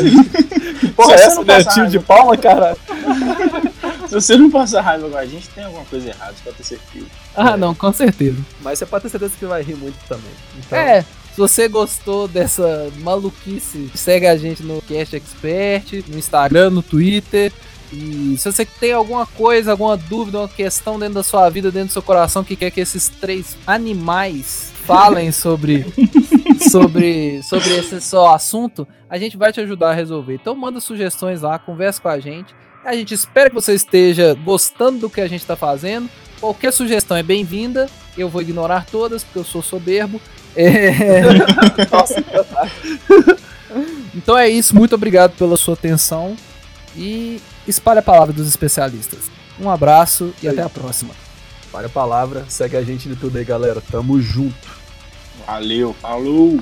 Que 0.78 0.88
porra 0.92 1.08
Se 1.08 1.14
é 1.14 1.16
você 1.16 1.24
essa, 1.24 1.34
não 1.36 1.44
né? 1.44 1.64
Tio 1.64 1.72
de 1.88 1.98
raiva- 1.98 2.02
palma, 2.06 2.36
cara? 2.36 2.76
Se 4.06 4.14
você 4.14 4.36
não 4.36 4.48
passar 4.50 4.82
raiva 4.82 5.08
com 5.10 5.16
a 5.16 5.26
gente, 5.26 5.48
tem 5.48 5.64
alguma 5.64 5.84
coisa 5.86 6.08
errada, 6.10 6.32
isso 6.32 6.42
pode 6.44 6.56
ter 6.58 6.62
certeza. 6.64 7.06
Ah, 7.34 7.56
não, 7.56 7.74
com 7.74 7.92
certeza. 7.92 8.38
Mas 8.60 8.78
você 8.78 8.86
pode 8.86 9.02
ter 9.02 9.08
certeza 9.08 9.34
que 9.36 9.46
vai 9.46 9.62
rir 9.62 9.74
muito 9.74 9.96
também. 10.06 10.30
Então, 10.58 10.78
É, 10.78 11.04
se 11.34 11.40
você 11.40 11.66
gostou 11.66 12.28
dessa 12.28 12.92
maluquice, 13.00 13.90
segue 13.96 14.24
a 14.24 14.36
gente 14.36 14.62
no 14.62 14.80
Cast 14.80 15.16
Expert, 15.16 16.04
no 16.06 16.16
Instagram, 16.16 16.70
no 16.70 16.80
Twitter. 16.80 17.52
E 17.92 18.36
se 18.38 18.52
você 18.52 18.64
tem 18.64 18.92
alguma 18.92 19.26
coisa, 19.26 19.72
alguma 19.72 19.96
dúvida, 19.96 20.38
uma 20.38 20.48
questão 20.48 20.96
dentro 20.96 21.14
da 21.14 21.24
sua 21.24 21.50
vida, 21.50 21.72
dentro 21.72 21.88
do 21.88 21.92
seu 21.92 22.02
coração, 22.02 22.44
que 22.44 22.54
quer 22.54 22.70
que 22.70 22.80
esses 22.80 23.08
três 23.08 23.56
animais 23.66 24.70
falem 24.86 25.32
sobre, 25.34 25.84
sobre, 26.70 27.42
sobre 27.42 27.78
esse 27.78 28.00
só 28.00 28.32
assunto, 28.32 28.86
a 29.10 29.18
gente 29.18 29.36
vai 29.36 29.52
te 29.52 29.60
ajudar 29.60 29.90
a 29.90 29.94
resolver. 29.94 30.34
Então 30.34 30.54
manda 30.54 30.78
sugestões 30.78 31.42
lá, 31.42 31.58
conversa 31.58 32.00
com 32.00 32.08
a 32.10 32.20
gente. 32.20 32.54
A 32.84 32.94
gente 32.94 33.12
espera 33.12 33.48
que 33.48 33.56
você 33.56 33.74
esteja 33.74 34.34
gostando 34.34 35.00
do 35.00 35.10
que 35.10 35.20
a 35.20 35.26
gente 35.26 35.40
está 35.40 35.56
fazendo. 35.56 36.08
Qualquer 36.38 36.72
sugestão 36.72 37.16
é 37.16 37.24
bem-vinda. 37.24 37.90
Eu 38.16 38.28
vou 38.28 38.40
ignorar 38.40 38.86
todas, 38.86 39.24
porque 39.24 39.40
eu 39.40 39.44
sou 39.44 39.62
soberbo. 39.62 40.20
É... 40.56 41.32
então 44.14 44.36
é 44.36 44.48
isso. 44.48 44.74
Muito 44.74 44.94
obrigado 44.94 45.32
pela 45.36 45.56
sua 45.56 45.74
atenção. 45.74 46.36
E 46.96 47.40
espalhe 47.66 47.98
a 47.98 48.02
palavra 48.02 48.32
dos 48.32 48.48
especialistas. 48.48 49.30
Um 49.60 49.70
abraço 49.70 50.32
e 50.42 50.48
até 50.48 50.62
a 50.62 50.68
próxima. 50.68 51.14
Olha 51.72 51.86
a 51.86 51.90
palavra, 51.90 52.44
segue 52.48 52.76
a 52.76 52.82
gente 52.82 53.08
de 53.08 53.16
tudo 53.16 53.36
aí, 53.36 53.44
galera. 53.44 53.82
Tamo 53.90 54.20
junto. 54.20 54.68
Valeu, 55.46 55.94
falou! 56.00 56.60